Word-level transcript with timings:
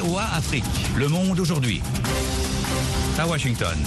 VOA 0.00 0.24
Afrique, 0.34 0.64
le 0.96 1.06
monde 1.06 1.38
aujourd'hui. 1.38 1.80
À 3.16 3.28
Washington. 3.28 3.78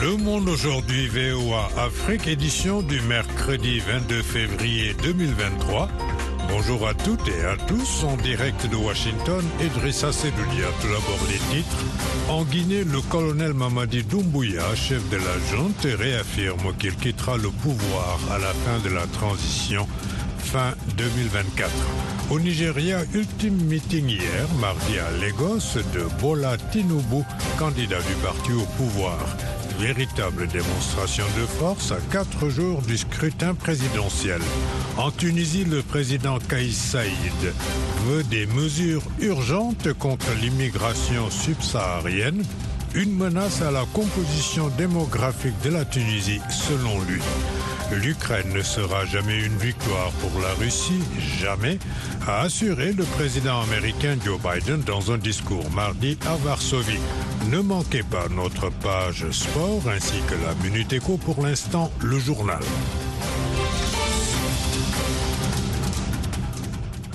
Le 0.00 0.16
monde 0.16 0.48
aujourd'hui, 0.48 1.08
VOA 1.08 1.68
Afrique, 1.76 2.26
édition 2.26 2.80
du 2.80 3.02
mercredi 3.02 3.80
22 3.80 4.22
février 4.22 4.94
2023. 5.02 5.88
Bonjour 6.48 6.88
à 6.88 6.94
toutes 6.94 7.28
et 7.28 7.44
à 7.44 7.56
tous, 7.66 8.04
en 8.04 8.16
direct 8.16 8.66
de 8.70 8.76
Washington, 8.76 9.44
Idrissa 9.60 10.10
Sedoudia. 10.10 10.68
Tout 10.80 10.86
d'abord 10.86 11.20
les 11.28 11.56
titres. 11.56 11.84
En 12.30 12.44
Guinée, 12.44 12.84
le 12.84 13.02
colonel 13.02 13.52
Mamadi 13.52 14.04
Doumbouya, 14.04 14.74
chef 14.74 15.06
de 15.10 15.16
la 15.16 15.38
junte, 15.50 15.86
réaffirme 15.98 16.74
qu'il 16.78 16.96
quittera 16.96 17.36
le 17.36 17.50
pouvoir 17.50 18.18
à 18.30 18.38
la 18.38 18.54
fin 18.54 18.78
de 18.88 18.94
la 18.94 19.06
transition 19.06 19.86
fin 20.38 20.72
2024. 20.96 21.70
Au 22.30 22.38
Nigeria, 22.38 22.98
ultime 23.14 23.56
meeting 23.64 24.06
hier, 24.06 24.46
mardi 24.60 24.98
à 24.98 25.10
Lagos, 25.18 25.78
de 25.94 26.04
Bola 26.20 26.58
Tinubu, 26.70 27.24
candidat 27.58 28.00
du 28.00 28.12
parti 28.22 28.52
au 28.52 28.66
pouvoir. 28.76 29.18
Véritable 29.78 30.46
démonstration 30.48 31.24
de 31.40 31.46
force 31.46 31.90
à 31.90 31.96
quatre 32.12 32.50
jours 32.50 32.82
du 32.82 32.98
scrutin 32.98 33.54
présidentiel. 33.54 34.42
En 34.98 35.10
Tunisie, 35.10 35.64
le 35.64 35.82
président 35.82 36.38
Kaïs 36.38 36.76
Saïd 36.76 37.54
veut 38.06 38.24
des 38.24 38.44
mesures 38.44 39.04
urgentes 39.20 39.94
contre 39.94 40.26
l'immigration 40.42 41.30
subsaharienne, 41.30 42.44
une 42.94 43.16
menace 43.16 43.62
à 43.62 43.70
la 43.70 43.86
composition 43.94 44.68
démographique 44.76 45.58
de 45.64 45.70
la 45.70 45.86
Tunisie 45.86 46.42
selon 46.50 47.00
lui. 47.04 47.22
L'Ukraine 47.92 48.52
ne 48.52 48.62
sera 48.62 49.06
jamais 49.06 49.38
une 49.42 49.56
victoire 49.56 50.10
pour 50.20 50.40
la 50.40 50.52
Russie, 50.54 51.00
jamais, 51.40 51.78
a 52.26 52.42
assuré 52.42 52.92
le 52.92 53.04
président 53.04 53.62
américain 53.62 54.16
Joe 54.22 54.38
Biden 54.38 54.82
dans 54.82 55.10
un 55.10 55.16
discours 55.18 55.70
mardi 55.70 56.18
à 56.26 56.36
Varsovie. 56.36 57.00
Ne 57.50 57.60
manquez 57.60 58.02
pas 58.02 58.28
notre 58.28 58.70
page 58.70 59.30
sport 59.30 59.82
ainsi 59.88 60.20
que 60.28 60.34
la 60.34 60.54
Minute 60.62 60.92
Éco 60.92 61.16
pour 61.16 61.42
l'instant, 61.42 61.90
le 62.02 62.18
journal. 62.18 62.60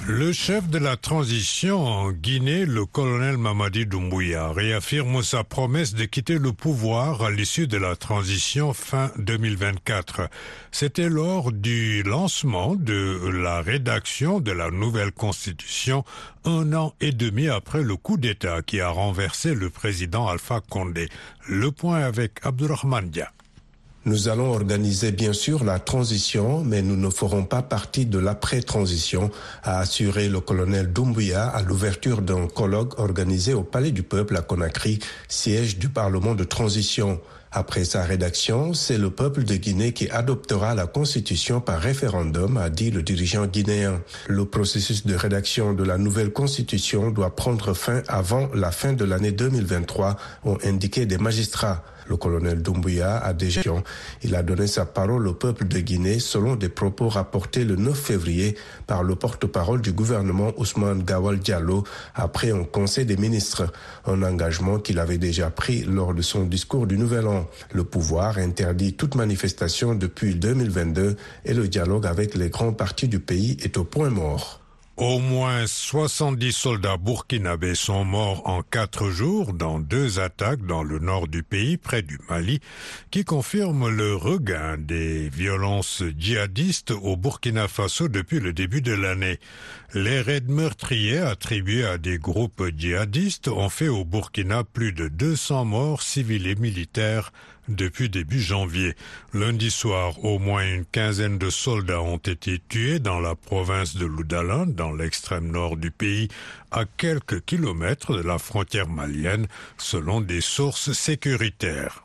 Le 0.06 0.34
chef 0.34 0.68
de 0.68 0.80
la 0.80 0.98
transition 0.98 1.88
en 1.88 2.12
Guinée, 2.12 2.66
le 2.66 2.86
colonel 2.86 3.38
Mamadi 3.38 3.86
Doumbouya, 3.86 4.52
réaffirme 4.52 5.24
sa 5.24 5.46
promesse 5.46 5.94
de 5.94 6.04
quitter 6.04 6.40
le 6.40 6.52
pouvoir 6.52 7.24
à 7.24 7.32
l'issue 7.32 7.68
de 7.68 7.78
la 7.78 7.96
transition 7.96 8.74
fin 8.74 9.12
2024. 9.18 10.30
C'était 10.74 11.08
lors 11.08 11.54
du 11.54 12.04
lancement 12.04 12.76
de 12.76 13.30
la 13.30 13.62
rédaction 13.62 14.42
de 14.42 14.52
la 14.52 14.72
nouvelle 14.72 15.14
constitution 15.14 16.04
un 16.44 16.74
an 16.74 16.94
et 17.00 17.14
demi 17.14 17.48
après 17.48 17.82
le 17.82 17.96
coup 17.96 18.18
d'État 18.18 18.62
qui 18.62 18.82
a 18.82 18.90
renversé 18.90 19.56
le 19.56 19.70
président 19.70 20.28
Alpha 20.28 20.60
Condé. 20.70 21.08
Le 21.48 21.72
point 21.72 22.02
avec 22.02 22.46
Abdurrahman 22.46 23.10
Dia. 23.10 23.32
Nous 24.06 24.28
allons 24.28 24.52
organiser 24.52 25.14
bien 25.14 25.32
sûr 25.32 25.64
la 25.64 25.80
transition, 25.80 26.62
mais 26.62 26.82
nous 26.82 26.98
ne 26.98 27.10
ferons 27.10 27.46
pas 27.46 27.62
partie 27.62 28.06
de 28.06 28.20
l'après-transition, 28.20 29.32
a 29.64 29.80
assuré 29.80 30.28
le 30.28 30.42
colonel 30.42 30.92
Doumbouya 30.92 31.48
à 31.48 31.62
l'ouverture 31.62 32.22
d'un 32.22 32.48
colloque 32.48 33.00
organisé 33.00 33.54
au 33.54 33.64
Palais 33.64 33.92
du 33.92 34.04
Peuple 34.04 34.36
à 34.36 34.42
Conakry, 34.42 35.00
siège 35.30 35.78
du 35.78 35.88
Parlement 35.88 36.36
de 36.36 36.44
transition. 36.44 37.22
Après 37.56 37.86
sa 37.86 38.04
rédaction, 38.04 38.74
c'est 38.74 38.98
le 38.98 39.10
peuple 39.10 39.46
de 39.46 39.56
Guinée 39.56 39.94
qui 39.94 40.10
adoptera 40.10 40.76
la 40.76 40.86
constitution 40.86 41.62
par 41.62 41.80
référendum, 41.80 42.58
a 42.58 42.70
dit 42.70 42.92
le 42.92 43.04
dirigeant 43.04 43.46
guinéen. 43.46 44.02
Le 44.28 44.44
processus 44.44 45.06
de 45.06 45.16
rédaction 45.16 45.74
de 45.74 45.84
la 45.84 45.98
nouvelle 45.98 46.34
constitution 46.34 47.10
doit 47.10 47.38
prendre 47.38 47.74
fin 47.74 48.02
avant 48.10 48.50
la 48.54 48.72
fin 48.72 48.92
de 48.92 49.06
l'année 49.06 49.32
2023, 49.32 50.18
ont 50.44 50.58
indiqué 50.66 51.06
des 51.06 51.20
magistrats. 51.20 51.86
Le 52.08 52.18
colonel 52.18 52.62
Doumbouya 52.62 53.18
a 53.18 53.34
déjà 53.34 53.62
il 54.22 54.36
a 54.36 54.44
donné 54.44 54.68
sa 54.68 54.86
parole 54.86 55.28
au 55.28 55.34
peuple 55.34 55.68
de 55.68 55.80
Guinée 55.80 56.20
selon 56.20 56.56
des 56.56 56.70
propos 56.70 57.10
rapportés 57.10 57.64
le 57.64 57.76
9 57.76 57.98
février 57.98 58.56
par 58.88 59.04
le 59.04 59.16
porte-parole 59.16 59.82
du 59.82 59.92
gouvernement 59.92 60.52
Ousmane 60.58 61.04
Gawal 61.04 61.40
Diallo 61.40 61.84
après 62.16 62.52
un 62.52 62.64
conseil 62.64 63.06
des 63.06 63.18
ministres, 63.18 63.72
un 64.06 64.24
engagement 64.24 64.80
qu'il 64.80 65.00
avait 65.00 65.18
déjà 65.18 65.50
pris 65.50 65.84
lors 65.84 66.14
de 66.14 66.22
son 66.22 66.44
discours 66.44 66.88
du 66.88 66.98
Nouvel 66.98 67.28
An. 67.28 67.48
Le 67.74 67.84
pouvoir 67.84 68.38
interdit 68.38 68.94
toute 68.94 69.16
manifestation 69.16 69.96
depuis 69.96 70.36
2022 70.36 71.16
et 71.46 71.54
le 71.54 71.68
dialogue 71.68 72.06
avec 72.06 72.36
les 72.36 72.50
grands 72.50 72.74
partis 72.74 73.08
du 73.08 73.20
pays 73.20 73.58
est 73.64 73.78
au 73.78 73.84
point 73.84 74.10
mort. 74.10 74.63
Au 74.96 75.18
moins 75.18 75.66
70 75.66 76.52
soldats 76.52 76.98
burkinabés 76.98 77.74
sont 77.74 78.06
morts 78.06 78.48
en 78.48 78.62
quatre 78.62 79.10
jours 79.10 79.54
dans 79.54 79.80
deux 79.80 80.20
attaques 80.20 80.68
dans 80.68 80.84
le 80.84 81.00
nord 81.00 81.28
du 81.28 81.42
pays, 81.42 81.78
près 81.78 82.04
du 82.04 82.20
Mali, 82.30 82.60
qui 83.10 83.26
confirment 83.26 83.90
le 83.90 84.16
regain 84.16 84.78
des 84.78 85.30
violences 85.30 86.04
djihadistes 86.16 86.92
au 86.92 87.18
Burkina 87.18 87.68
Faso 87.68 88.08
depuis 88.08 88.40
le 88.40 88.54
début 88.54 88.82
de 88.82 88.94
l'année. 88.94 89.40
Les 89.96 90.22
raids 90.22 90.42
meurtriers 90.48 91.20
attribués 91.20 91.86
à 91.86 92.00
des 92.00 92.18
groupes 92.18 92.64
djihadistes 92.76 93.48
ont 93.48 93.70
fait 93.70 93.90
au 93.90 94.04
Burkina 94.04 94.64
plus 94.64 94.92
de 94.92 95.08
200 95.08 95.66
morts 95.66 96.02
civils 96.02 96.48
et 96.48 96.56
militaires 96.56 97.32
depuis 97.68 98.10
début 98.10 98.42
janvier. 98.42 98.96
Lundi 99.36 99.70
soir, 99.70 100.26
au 100.26 100.40
moins 100.40 100.64
une 100.66 100.86
quinzaine 100.86 101.38
de 101.38 101.52
soldats 101.52 102.02
ont 102.02 102.18
été 102.18 102.60
tués 102.70 102.98
dans 102.98 103.20
la 103.20 103.36
province 103.36 103.96
de 103.96 104.08
Loudalan, 104.08 104.66
dans 104.66 104.94
l'extrême 104.94 105.52
nord 105.52 105.78
du 105.78 105.92
pays, 105.92 106.28
à 106.72 106.86
quelques 106.86 107.46
kilomètres 107.46 108.18
de 108.18 108.24
la 108.24 108.40
frontière 108.40 108.90
malienne, 108.90 109.46
selon 109.78 110.22
des 110.22 110.42
sources 110.42 110.94
sécuritaires. 110.94 112.04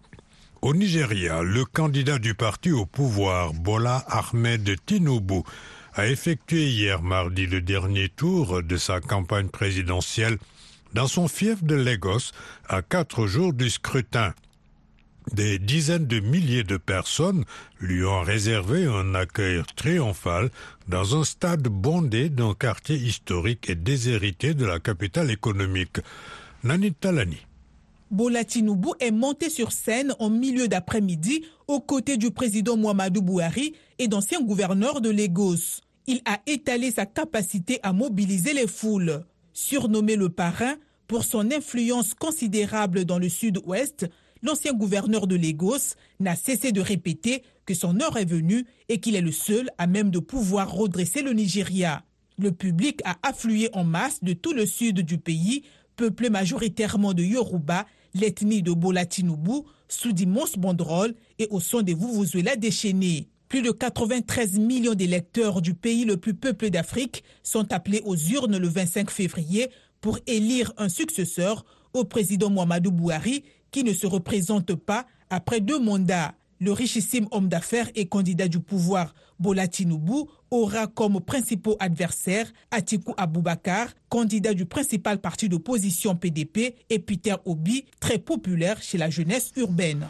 Au 0.60 0.74
Nigeria, 0.74 1.42
le 1.42 1.64
candidat 1.64 2.18
du 2.18 2.34
parti 2.34 2.70
au 2.70 2.84
pouvoir, 2.84 3.54
Bola 3.54 4.04
Ahmed 4.08 4.76
Tinubu, 4.84 5.42
a 5.98 6.06
effectué 6.06 6.68
hier 6.68 7.02
mardi 7.02 7.46
le 7.46 7.60
dernier 7.60 8.08
tour 8.08 8.62
de 8.62 8.76
sa 8.76 9.00
campagne 9.00 9.48
présidentielle 9.48 10.38
dans 10.94 11.08
son 11.08 11.26
fief 11.26 11.64
de 11.64 11.74
Lagos 11.74 12.30
à 12.68 12.82
quatre 12.82 13.26
jours 13.26 13.52
du 13.52 13.68
scrutin. 13.68 14.32
Des 15.32 15.58
dizaines 15.58 16.06
de 16.06 16.20
milliers 16.20 16.62
de 16.62 16.76
personnes 16.76 17.44
lui 17.80 18.04
ont 18.04 18.22
réservé 18.22 18.84
un 18.86 19.16
accueil 19.16 19.60
triomphal 19.74 20.50
dans 20.86 21.20
un 21.20 21.24
stade 21.24 21.66
bondé 21.66 22.28
d'un 22.28 22.54
quartier 22.54 22.94
historique 22.96 23.68
et 23.68 23.74
déshérité 23.74 24.54
de 24.54 24.66
la 24.66 24.78
capitale 24.78 25.32
économique. 25.32 25.98
Nani 26.62 26.92
Talani. 26.92 27.38
Bola 28.12 28.44
Tinubu 28.44 28.90
est 29.00 29.10
monté 29.10 29.50
sur 29.50 29.72
scène 29.72 30.14
en 30.20 30.30
milieu 30.30 30.68
d'après-midi 30.68 31.44
aux 31.66 31.80
côtés 31.80 32.16
du 32.16 32.30
président 32.30 32.76
Muhammadu 32.76 33.20
Buhari 33.20 33.74
et 33.98 34.06
d'anciens 34.06 34.40
gouverneurs 34.40 35.00
de 35.00 35.10
Lagos. 35.10 35.82
Il 36.10 36.22
a 36.24 36.40
étalé 36.46 36.90
sa 36.90 37.04
capacité 37.04 37.80
à 37.82 37.92
mobiliser 37.92 38.54
les 38.54 38.66
foules. 38.66 39.26
Surnommé 39.52 40.16
le 40.16 40.30
parrain 40.30 40.76
pour 41.06 41.22
son 41.22 41.50
influence 41.52 42.14
considérable 42.14 43.04
dans 43.04 43.18
le 43.18 43.28
sud-ouest, 43.28 44.06
l'ancien 44.42 44.72
gouverneur 44.72 45.26
de 45.26 45.36
Lagos 45.36 45.96
n'a 46.18 46.34
cessé 46.34 46.72
de 46.72 46.80
répéter 46.80 47.42
que 47.66 47.74
son 47.74 48.00
heure 48.00 48.16
est 48.16 48.24
venue 48.24 48.64
et 48.88 49.00
qu'il 49.00 49.16
est 49.16 49.20
le 49.20 49.32
seul 49.32 49.68
à 49.76 49.86
même 49.86 50.10
de 50.10 50.18
pouvoir 50.18 50.72
redresser 50.72 51.20
le 51.20 51.34
Nigeria. 51.34 52.02
Le 52.38 52.52
public 52.52 53.02
a 53.04 53.18
afflué 53.22 53.68
en 53.74 53.84
masse 53.84 54.24
de 54.24 54.32
tout 54.32 54.54
le 54.54 54.64
sud 54.64 55.00
du 55.00 55.18
pays, 55.18 55.64
peuplé 55.96 56.30
majoritairement 56.30 57.12
de 57.12 57.22
Yoruba, 57.22 57.84
l'ethnie 58.14 58.62
de 58.62 58.72
Bola 58.72 59.04
Tinubu, 59.04 59.60
sous 59.88 60.12
d'immenses 60.12 60.56
banderoles 60.56 61.14
et 61.38 61.48
au 61.50 61.60
son 61.60 61.82
des 61.82 61.92
Vuvuzela 61.92 62.56
déchaînés. 62.56 63.28
Plus 63.48 63.62
de 63.62 63.70
93 63.70 64.58
millions 64.58 64.94
d'électeurs 64.94 65.62
du 65.62 65.72
pays 65.72 66.04
le 66.04 66.18
plus 66.18 66.34
peuplé 66.34 66.68
d'Afrique 66.70 67.24
sont 67.42 67.72
appelés 67.72 68.02
aux 68.04 68.14
urnes 68.16 68.58
le 68.58 68.68
25 68.68 69.10
février 69.10 69.70
pour 70.02 70.18
élire 70.26 70.72
un 70.76 70.90
successeur 70.90 71.64
au 71.94 72.04
président 72.04 72.50
Muhammadu 72.50 72.90
Buhari 72.90 73.44
qui 73.70 73.84
ne 73.84 73.94
se 73.94 74.06
représente 74.06 74.74
pas 74.74 75.06
après 75.30 75.60
deux 75.60 75.78
mandats. 75.78 76.34
Le 76.60 76.72
richissime 76.72 77.26
homme 77.30 77.48
d'affaires 77.48 77.88
et 77.94 78.04
candidat 78.06 78.48
du 78.48 78.60
pouvoir 78.60 79.14
Bola 79.38 79.66
Tinubu 79.66 80.28
aura 80.50 80.86
comme 80.86 81.20
principaux 81.20 81.76
adversaires 81.80 82.52
Atiku 82.70 83.14
Abubakar, 83.16 83.88
candidat 84.10 84.52
du 84.52 84.66
principal 84.66 85.20
parti 85.20 85.48
d'opposition 85.48 86.16
PDP, 86.16 86.74
et 86.90 86.98
Peter 86.98 87.36
Obi, 87.46 87.86
très 88.00 88.18
populaire 88.18 88.82
chez 88.82 88.98
la 88.98 89.08
jeunesse 89.08 89.52
urbaine. 89.56 90.06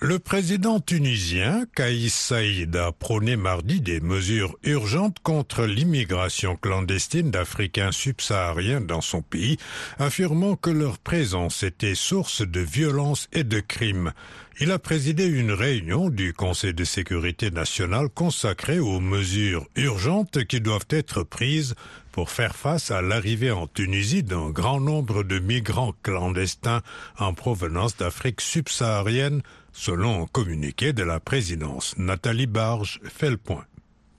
Le 0.00 0.18
président 0.18 0.80
tunisien 0.80 1.66
Kaïs 1.74 2.12
Saïd 2.12 2.74
a 2.76 2.90
prôné 2.90 3.36
mardi 3.36 3.80
des 3.80 4.00
mesures 4.00 4.56
urgentes 4.64 5.18
contre 5.22 5.64
l'immigration 5.64 6.56
clandestine 6.56 7.30
d'Africains 7.30 7.92
subsahariens 7.92 8.80
dans 8.80 9.00
son 9.00 9.22
pays, 9.22 9.56
affirmant 9.98 10.56
que 10.56 10.70
leur 10.70 10.98
présence 10.98 11.62
était 11.62 11.94
source 11.94 12.42
de 12.42 12.60
violence 12.60 13.28
et 13.32 13.44
de 13.44 13.60
crimes. 13.60 14.12
Il 14.60 14.72
a 14.72 14.78
présidé 14.78 15.26
une 15.26 15.52
réunion 15.52 16.10
du 16.10 16.32
Conseil 16.32 16.74
de 16.74 16.84
sécurité 16.84 17.50
nationale 17.50 18.08
consacrée 18.08 18.80
aux 18.80 19.00
mesures 19.00 19.66
urgentes 19.76 20.44
qui 20.44 20.60
doivent 20.60 20.86
être 20.90 21.22
prises 21.22 21.74
pour 22.12 22.30
faire 22.30 22.54
face 22.54 22.90
à 22.90 23.02
l'arrivée 23.02 23.50
en 23.50 23.66
Tunisie 23.66 24.22
d'un 24.22 24.50
grand 24.50 24.80
nombre 24.80 25.24
de 25.24 25.38
migrants 25.38 25.94
clandestins 26.02 26.82
en 27.18 27.34
provenance 27.34 27.96
d'Afrique 27.96 28.40
subsaharienne, 28.40 29.42
selon 29.74 30.22
un 30.22 30.26
communiqué 30.26 30.94
de 30.94 31.02
la 31.02 31.20
présidence. 31.20 31.94
Nathalie 31.98 32.46
Barge 32.46 33.00
fait 33.04 33.28
le 33.28 33.36
point. 33.36 33.66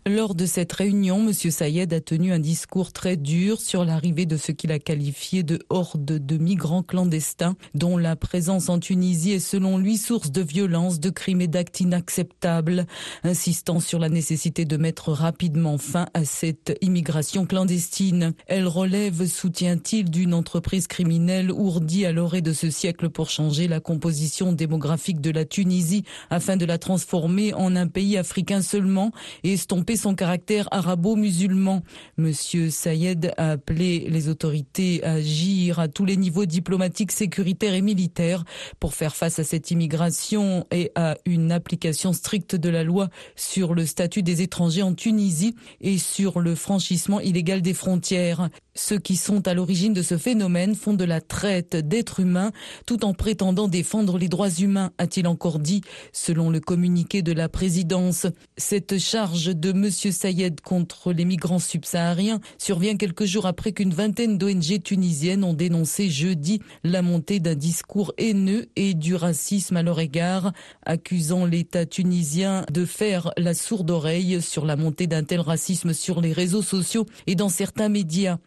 Lors 0.08 0.36
de 0.36 0.46
cette 0.46 0.72
réunion, 0.72 1.28
M. 1.28 1.34
Sayed 1.34 1.92
a 1.92 2.00
tenu 2.00 2.32
un 2.32 2.38
discours 2.38 2.94
très 2.94 3.18
dur 3.18 3.60
sur 3.60 3.84
l'arrivée 3.84 4.28
de 4.28 4.38
ce 4.38 4.52
qu'il 4.52 4.72
a 4.72 4.78
qualifié 4.78 5.42
de 5.42 5.58
horde 5.72 6.06
de 6.06 6.38
migrants 6.38 6.84
clandestins, 6.84 7.56
dont 7.74 7.98
la 7.98 8.16
présence 8.16 8.70
en 8.70 8.78
Tunisie 8.78 9.32
est 9.32 9.40
selon 9.40 9.80
lui 9.80 9.98
source 9.98 10.30
de 10.30 10.44
violence, 10.44 11.00
de 11.00 11.10
crimes 11.10 11.42
et 11.42 11.48
d'actes 11.48 11.80
inacceptables, 11.80 12.86
insistant 13.24 13.80
sur 13.80 13.98
la 13.98 14.10
nécessité 14.10 14.64
de 14.64 14.78
mettre 14.78 15.12
rapidement 15.12 15.80
fin 15.80 16.06
à 16.14 16.24
cette 16.24 16.78
immigration 16.82 17.48
clandestine. 17.48 18.36
Elle 18.46 18.68
relève, 18.68 19.26
soutient-il, 19.26 20.12
d'une 20.12 20.36
entreprise 20.36 20.86
criminelle 20.86 21.52
ourdie 21.52 22.06
à 22.06 22.12
l'orée 22.12 22.44
de 22.44 22.54
ce 22.54 22.70
siècle 22.70 23.10
pour 23.10 23.32
changer 23.32 23.68
la 23.68 23.80
composition 23.80 24.54
démographique 24.54 25.20
de 25.20 25.32
la 25.32 25.46
Tunisie 25.46 26.04
afin 26.30 26.58
de 26.58 26.66
la 26.66 26.78
transformer 26.78 27.56
en 27.56 27.76
un 27.76 27.88
pays 27.88 28.18
africain 28.18 28.62
seulement 28.62 29.12
et 29.44 29.54
estomper 29.54 29.95
son 29.96 30.16
caractère 30.16 30.68
arabo-musulman. 30.72 31.84
Monsieur 32.18 32.70
Sayed 32.70 33.34
a 33.38 33.52
appelé 33.52 34.08
les 34.10 34.30
autorités 34.30 35.04
à 35.04 35.14
agir 35.14 35.80
à 35.80 35.88
tous 35.88 36.06
les 36.06 36.18
niveaux 36.18 36.46
diplomatiques, 36.46 37.12
sécuritaires 37.12 37.74
et 37.74 37.82
militaires 37.82 38.44
pour 38.80 38.94
faire 38.94 39.16
face 39.16 39.40
à 39.40 39.44
cette 39.44 39.72
immigration 39.72 40.66
et 40.72 40.92
à 40.96 41.16
une 41.26 41.52
application 41.52 42.14
stricte 42.14 42.56
de 42.56 42.70
la 42.70 42.84
loi 42.84 43.10
sur 43.36 43.74
le 43.74 43.86
statut 43.86 44.24
des 44.24 44.42
étrangers 44.42 44.84
en 44.84 44.94
Tunisie 44.94 45.56
et 45.82 45.98
sur 45.98 46.40
le 46.40 46.56
franchissement 46.56 47.20
illégal 47.20 47.62
des 47.62 47.74
frontières. 47.74 48.50
Ceux 48.76 49.00
qui 49.00 49.16
sont 49.16 49.48
à 49.48 49.54
l'origine 49.54 49.94
de 49.94 50.02
ce 50.02 50.18
phénomène 50.18 50.76
font 50.76 50.94
de 50.94 51.06
la 51.06 51.22
traite 51.22 51.76
d'êtres 51.76 52.20
humains 52.20 52.52
tout 52.86 53.06
en 53.06 53.14
prétendant 53.14 53.68
défendre 53.68 54.18
les 54.18 54.28
droits 54.28 54.50
humains, 54.50 54.92
a-t-il 54.98 55.28
encore 55.28 55.60
dit, 55.60 55.82
selon 56.12 56.50
le 56.50 56.60
communiqué 56.60 57.22
de 57.22 57.32
la 57.32 57.50
présidence. 57.50 58.28
Cette 58.58 59.00
charge 59.00 59.56
de 59.56 59.72
M. 59.86 59.92
Sayed 59.92 60.62
contre 60.62 61.14
les 61.14 61.26
migrants 61.26 61.60
subsahariens 61.60 62.40
survient 62.58 62.98
quelques 62.98 63.26
jours 63.26 63.46
après 63.46 63.72
qu'une 63.72 63.94
vingtaine 63.94 64.40
d'ONG 64.40 64.82
tunisiennes 64.84 65.44
ont 65.44 65.54
dénoncé 65.54 66.10
jeudi 66.10 66.60
la 66.84 67.04
montée 67.04 67.40
d'un 67.40 67.54
discours 67.54 68.12
haineux 68.18 68.66
et 68.76 68.96
du 68.96 69.14
racisme 69.14 69.78
à 69.78 69.84
leur 69.84 70.00
égard, 70.00 70.54
accusant 70.84 71.46
l'État 71.46 71.86
tunisien 71.86 72.66
de 72.72 72.84
faire 72.86 73.32
la 73.38 73.54
sourde 73.54 73.92
oreille 73.92 74.42
sur 74.42 74.66
la 74.66 74.76
montée 74.76 75.06
d'un 75.06 75.24
tel 75.24 75.40
racisme 75.40 75.94
sur 75.94 76.20
les 76.20 76.34
réseaux 76.34 76.64
sociaux 76.64 77.06
et 77.28 77.36
dans 77.36 77.50
certains 77.50 77.90
médias. 77.90 78.40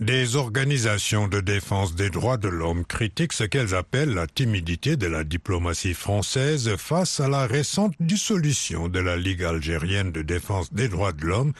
Des 0.00 0.36
organisations 0.36 1.26
de 1.26 1.40
défense 1.40 1.96
des 1.96 2.08
droits 2.08 2.36
de 2.36 2.46
l'homme 2.46 2.84
critiquent 2.84 3.32
ce 3.32 3.42
qu'elles 3.42 3.74
appellent 3.74 4.14
la 4.14 4.28
timidité 4.28 4.96
de 4.96 5.08
la 5.08 5.24
diplomatie 5.24 5.92
française 5.92 6.76
face 6.76 7.18
à 7.18 7.28
la 7.28 7.48
récente 7.48 7.94
dissolution 7.98 8.88
de 8.88 9.00
la 9.00 9.16
Ligue 9.16 9.42
algérienne 9.42 10.12
de 10.12 10.22
défense 10.22 10.72
des 10.72 10.88
droits 10.88 11.12
de 11.12 11.26
l'homme 11.26 11.52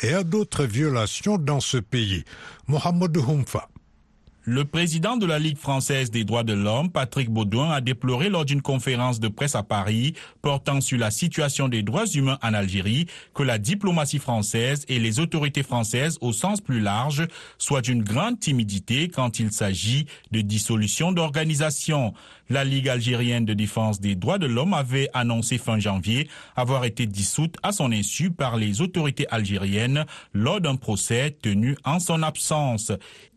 et 0.00 0.14
à 0.14 0.24
d'autres 0.24 0.64
violations 0.64 1.36
dans 1.36 1.60
ce 1.60 1.76
pays. 1.76 2.24
Mohamed 2.66 3.14
Humfa. 3.18 3.68
Le 4.44 4.64
président 4.64 5.16
de 5.16 5.24
la 5.24 5.38
Ligue 5.38 5.56
française 5.56 6.10
des 6.10 6.24
droits 6.24 6.42
de 6.42 6.52
l'homme, 6.52 6.90
Patrick 6.90 7.30
Baudouin, 7.30 7.70
a 7.70 7.80
déploré 7.80 8.28
lors 8.28 8.44
d'une 8.44 8.60
conférence 8.60 9.20
de 9.20 9.28
presse 9.28 9.54
à 9.54 9.62
Paris 9.62 10.14
portant 10.40 10.80
sur 10.80 10.98
la 10.98 11.12
situation 11.12 11.68
des 11.68 11.84
droits 11.84 12.06
humains 12.06 12.40
en 12.42 12.52
Algérie 12.52 13.06
que 13.34 13.44
la 13.44 13.58
diplomatie 13.58 14.18
française 14.18 14.84
et 14.88 14.98
les 14.98 15.20
autorités 15.20 15.62
françaises 15.62 16.18
au 16.20 16.32
sens 16.32 16.60
plus 16.60 16.80
large 16.80 17.24
soient 17.56 17.82
d'une 17.82 18.02
grande 18.02 18.40
timidité 18.40 19.06
quand 19.08 19.38
il 19.38 19.52
s'agit 19.52 20.06
de 20.32 20.40
dissolution 20.40 21.12
d'organisations. 21.12 22.12
La 22.50 22.64
Ligue 22.64 22.88
algérienne 22.88 23.44
de 23.44 23.54
défense 23.54 24.00
des 24.00 24.16
droits 24.16 24.38
de 24.38 24.46
l'homme 24.46 24.74
avait 24.74 25.08
annoncé 25.14 25.56
fin 25.56 25.78
janvier 25.78 26.28
avoir 26.56 26.84
été 26.84 27.06
dissoute 27.06 27.54
à 27.62 27.70
son 27.70 27.92
insu 27.92 28.32
par 28.32 28.56
les 28.56 28.80
autorités 28.80 29.28
algériennes 29.28 30.04
lors 30.34 30.60
d'un 30.60 30.74
procès 30.74 31.30
tenu 31.40 31.76
en 31.84 32.00
son 32.00 32.24
absence. 32.24 32.90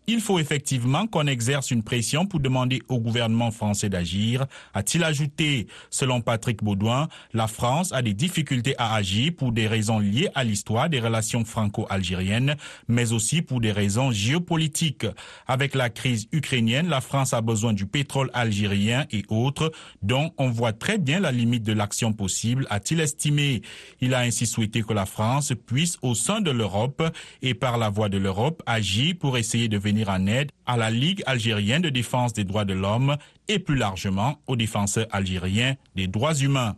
Il 0.07 0.21
faut 0.21 0.37
effectivement 0.37 1.07
qu'on 1.07 1.25
exerce 1.25 1.71
une 1.71 1.81
pression 1.81 2.27
pour 2.27 2.39
demander 2.39 2.83
au 2.89 2.99
gouvernement 2.99 3.49
français 3.49 3.89
d'agir, 3.89 4.45
a-t-il 4.75 5.03
ajouté. 5.03 5.65
Selon 5.89 6.21
Patrick 6.21 6.63
Baudouin, 6.63 7.07
la 7.33 7.47
France 7.47 7.91
a 7.91 8.03
des 8.03 8.13
difficultés 8.13 8.75
à 8.77 8.93
agir 8.93 9.33
pour 9.35 9.51
des 9.51 9.65
raisons 9.65 9.97
liées 9.97 10.29
à 10.35 10.43
l'histoire 10.43 10.89
des 10.89 10.99
relations 10.99 11.43
franco-algériennes, 11.43 12.55
mais 12.87 13.13
aussi 13.13 13.41
pour 13.41 13.61
des 13.61 13.71
raisons 13.71 14.11
géopolitiques. 14.11 15.07
Avec 15.47 15.73
la 15.73 15.89
crise 15.89 16.27
ukrainienne, 16.31 16.87
la 16.87 17.01
France 17.01 17.33
a 17.33 17.41
besoin 17.41 17.73
du 17.73 17.87
pétrole 17.87 18.29
algérien 18.35 19.07
et 19.11 19.23
autres, 19.29 19.71
dont 20.03 20.31
on 20.37 20.51
voit 20.51 20.73
très 20.73 20.99
bien 20.99 21.19
la 21.19 21.31
limite 21.31 21.63
de 21.63 21.73
l'action 21.73 22.13
possible, 22.13 22.67
a-t-il 22.69 22.99
estimé. 22.99 23.63
Il 24.01 24.13
a 24.13 24.19
ainsi 24.19 24.45
souhaité 24.45 24.83
que 24.83 24.93
la 24.93 25.07
France 25.07 25.53
puisse, 25.65 25.97
au 26.03 26.13
sein 26.13 26.41
de 26.41 26.51
l'Europe 26.51 27.01
et 27.41 27.55
par 27.55 27.79
la 27.79 27.89
voie 27.89 28.09
de 28.09 28.19
l'Europe, 28.19 28.61
agir 28.67 29.15
pour 29.19 29.39
essayer 29.39 29.67
de 29.67 29.79
venir 29.79 29.94
en 30.03 30.27
aide 30.27 30.51
à 30.65 30.75
la 30.77 30.91
Ligue 30.91 31.23
algérienne 31.25 31.81
de 31.81 31.89
défense 31.89 32.33
des 32.33 32.43
droits 32.43 32.65
de 32.65 32.73
l'homme 32.73 33.15
et 33.47 33.59
plus 33.59 33.75
largement 33.75 34.39
aux 34.47 34.55
défenseurs 34.55 35.07
algériens 35.11 35.75
des 35.95 36.07
droits 36.07 36.35
humains. 36.35 36.75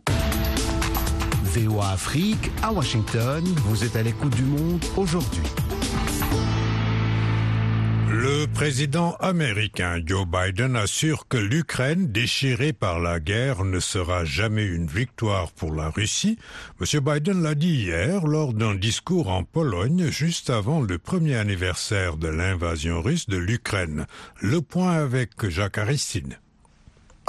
VOA 1.42 1.90
Afrique 1.90 2.50
à 2.62 2.72
Washington, 2.72 3.44
vous 3.64 3.82
êtes 3.82 3.96
à 3.96 4.02
l'écoute 4.02 4.36
du 4.36 4.44
monde 4.44 4.84
aujourd'hui. 4.96 5.42
Le 8.10 8.46
président 8.46 9.16
américain 9.16 10.00
Joe 10.04 10.26
Biden 10.26 10.76
assure 10.76 11.28
que 11.28 11.36
l'Ukraine, 11.36 12.10
déchirée 12.10 12.72
par 12.72 13.00
la 13.00 13.20
guerre, 13.20 13.64
ne 13.64 13.80
sera 13.80 14.24
jamais 14.24 14.64
une 14.64 14.86
victoire 14.86 15.52
pour 15.52 15.74
la 15.74 15.90
Russie. 15.90 16.38
M. 16.80 17.00
Biden 17.00 17.42
l'a 17.42 17.54
dit 17.54 17.74
hier 17.74 18.26
lors 18.26 18.54
d'un 18.54 18.74
discours 18.74 19.28
en 19.28 19.44
Pologne 19.44 20.10
juste 20.10 20.48
avant 20.48 20.80
le 20.80 20.98
premier 20.98 21.36
anniversaire 21.36 22.16
de 22.16 22.28
l'invasion 22.28 23.02
russe 23.02 23.28
de 23.28 23.36
l'Ukraine. 23.36 24.06
Le 24.40 24.62
point 24.62 24.92
avec 24.92 25.46
Jacques 25.48 25.78
Aristide. 25.78 26.38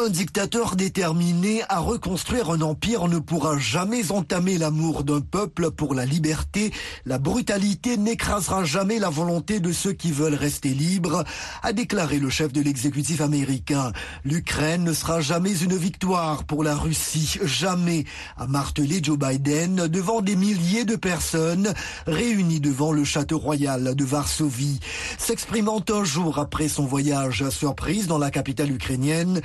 Un 0.01 0.07
dictateur 0.07 0.77
déterminé 0.77 1.61
à 1.67 1.79
reconstruire 1.79 2.51
un 2.51 2.61
empire 2.61 3.09
ne 3.09 3.19
pourra 3.19 3.57
jamais 3.57 4.13
entamer 4.13 4.57
l'amour 4.57 5.03
d'un 5.03 5.19
peuple 5.19 5.71
pour 5.71 5.93
la 5.93 6.05
liberté. 6.05 6.71
La 7.05 7.17
brutalité 7.17 7.97
n'écrasera 7.97 8.63
jamais 8.63 8.97
la 8.97 9.09
volonté 9.09 9.59
de 9.59 9.73
ceux 9.73 9.91
qui 9.91 10.13
veulent 10.13 10.35
rester 10.35 10.69
libres, 10.69 11.25
a 11.63 11.73
déclaré 11.73 12.17
le 12.17 12.29
chef 12.29 12.53
de 12.53 12.61
l'exécutif 12.61 13.19
américain. 13.19 13.91
L'Ukraine 14.23 14.85
ne 14.85 14.93
sera 14.93 15.19
jamais 15.19 15.57
une 15.57 15.75
victoire 15.75 16.45
pour 16.45 16.63
la 16.63 16.77
Russie, 16.77 17.37
jamais, 17.43 18.05
a 18.37 18.47
martelé 18.47 19.01
Joe 19.03 19.19
Biden 19.19 19.89
devant 19.89 20.21
des 20.21 20.37
milliers 20.37 20.85
de 20.85 20.95
personnes 20.95 21.73
réunies 22.07 22.61
devant 22.61 22.93
le 22.93 23.03
château 23.03 23.37
royal 23.37 23.95
de 23.95 24.05
Varsovie. 24.05 24.79
S'exprimant 25.17 25.83
un 25.89 26.05
jour 26.05 26.39
après 26.39 26.69
son 26.69 26.85
voyage 26.85 27.41
à 27.41 27.51
surprise 27.51 28.07
dans 28.07 28.17
la 28.17 28.31
capitale 28.31 28.71
ukrainienne, 28.71 29.41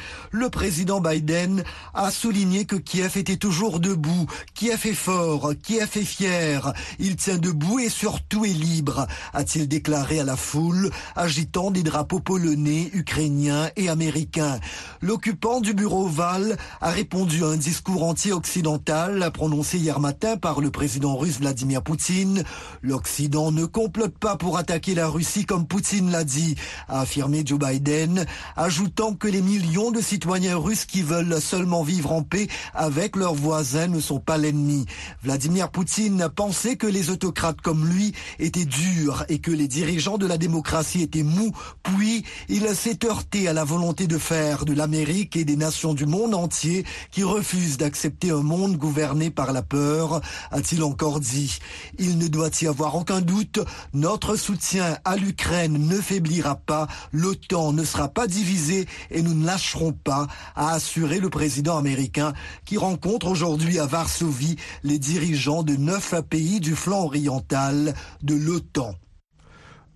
président 0.50 1.00
Biden 1.00 1.64
a 1.94 2.10
souligné 2.10 2.64
que 2.64 2.76
Kiev 2.76 3.16
était 3.16 3.36
toujours 3.36 3.80
debout, 3.80 4.26
Kiev 4.54 4.86
est 4.86 4.94
fort, 4.94 5.52
Kiev 5.62 5.90
est 5.96 6.04
fier, 6.04 6.72
il 6.98 7.16
tient 7.16 7.38
debout 7.38 7.78
et 7.78 7.88
surtout 7.88 8.44
est 8.44 8.48
libre, 8.48 9.06
a-t-il 9.32 9.68
déclaré 9.68 10.20
à 10.20 10.24
la 10.24 10.36
foule, 10.36 10.90
agitant 11.16 11.70
des 11.70 11.82
drapeaux 11.82 12.20
polonais, 12.20 12.90
ukrainiens 12.92 13.70
et 13.76 13.88
américains. 13.88 14.58
L'occupant 15.00 15.60
du 15.60 15.72
bureau 15.72 16.06
Val 16.06 16.56
a 16.80 16.90
répondu 16.90 17.44
à 17.44 17.48
un 17.48 17.56
discours 17.56 18.04
anti-occidental 18.04 19.30
prononcé 19.32 19.78
hier 19.78 20.00
matin 20.00 20.36
par 20.36 20.60
le 20.60 20.70
président 20.70 21.16
russe 21.16 21.38
Vladimir 21.38 21.82
Poutine. 21.82 22.44
L'Occident 22.82 23.50
ne 23.50 23.64
complote 23.64 24.18
pas 24.18 24.36
pour 24.36 24.58
attaquer 24.58 24.94
la 24.94 25.08
Russie 25.08 25.46
comme 25.46 25.66
Poutine 25.66 26.10
l'a 26.10 26.24
dit, 26.24 26.54
a 26.88 27.00
affirmé 27.00 27.42
Joe 27.44 27.58
Biden, 27.58 28.26
ajoutant 28.56 29.14
que 29.14 29.28
les 29.28 29.42
millions 29.42 29.90
de 29.90 30.00
citoyens 30.00 30.33
citoyens 30.34 30.56
russes 30.56 30.84
qui 30.84 31.02
veulent 31.02 31.40
seulement 31.40 31.84
vivre 31.84 32.10
en 32.10 32.24
paix 32.24 32.48
avec 32.74 33.14
leurs 33.14 33.34
voisins 33.34 33.86
ne 33.86 34.00
sont 34.00 34.18
pas 34.18 34.36
l'ennemi. 34.36 34.84
Vladimir 35.22 35.70
Poutine 35.70 36.28
pensait 36.34 36.74
que 36.74 36.88
les 36.88 37.10
autocrates 37.10 37.60
comme 37.60 37.86
lui 37.86 38.12
étaient 38.40 38.64
durs 38.64 39.24
et 39.28 39.38
que 39.38 39.52
les 39.52 39.68
dirigeants 39.68 40.18
de 40.18 40.26
la 40.26 40.36
démocratie 40.36 41.02
étaient 41.02 41.22
mous, 41.22 41.52
puis 41.84 42.24
il 42.48 42.66
s'est 42.74 42.98
heurté 43.04 43.46
à 43.46 43.52
la 43.52 43.62
volonté 43.62 44.08
de 44.08 44.18
faire 44.18 44.64
de 44.64 44.72
l'Amérique 44.72 45.36
et 45.36 45.44
des 45.44 45.54
nations 45.54 45.94
du 45.94 46.04
monde 46.04 46.34
entier 46.34 46.84
qui 47.12 47.22
refusent 47.22 47.76
d'accepter 47.76 48.32
un 48.32 48.42
monde 48.42 48.76
gouverné 48.76 49.30
par 49.30 49.52
la 49.52 49.62
peur, 49.62 50.20
a-t-il 50.50 50.82
encore 50.82 51.20
dit. 51.20 51.60
Il 52.00 52.18
ne 52.18 52.26
doit 52.26 52.50
y 52.60 52.66
avoir 52.66 52.96
aucun 52.96 53.20
doute, 53.20 53.60
notre 53.92 54.34
soutien 54.34 54.98
à 55.04 55.14
l'Ukraine 55.14 55.86
ne 55.86 56.00
faiblira 56.00 56.56
pas, 56.56 56.88
l'OTAN 57.12 57.72
ne 57.72 57.84
sera 57.84 58.08
pas 58.08 58.26
divisé 58.26 58.88
et 59.12 59.22
nous 59.22 59.34
ne 59.34 59.46
lâcherons 59.46 59.92
pas 59.92 60.23
a 60.56 60.72
assuré 60.72 61.20
le 61.20 61.30
président 61.30 61.76
américain 61.76 62.32
qui 62.64 62.78
rencontre 62.78 63.28
aujourd'hui 63.28 63.78
à 63.78 63.86
Varsovie 63.86 64.56
les 64.82 64.98
dirigeants 64.98 65.62
de 65.62 65.76
neuf 65.76 66.14
pays 66.28 66.60
du 66.60 66.74
flanc 66.74 67.04
oriental 67.04 67.94
de 68.22 68.34
l'OTAN. 68.34 68.94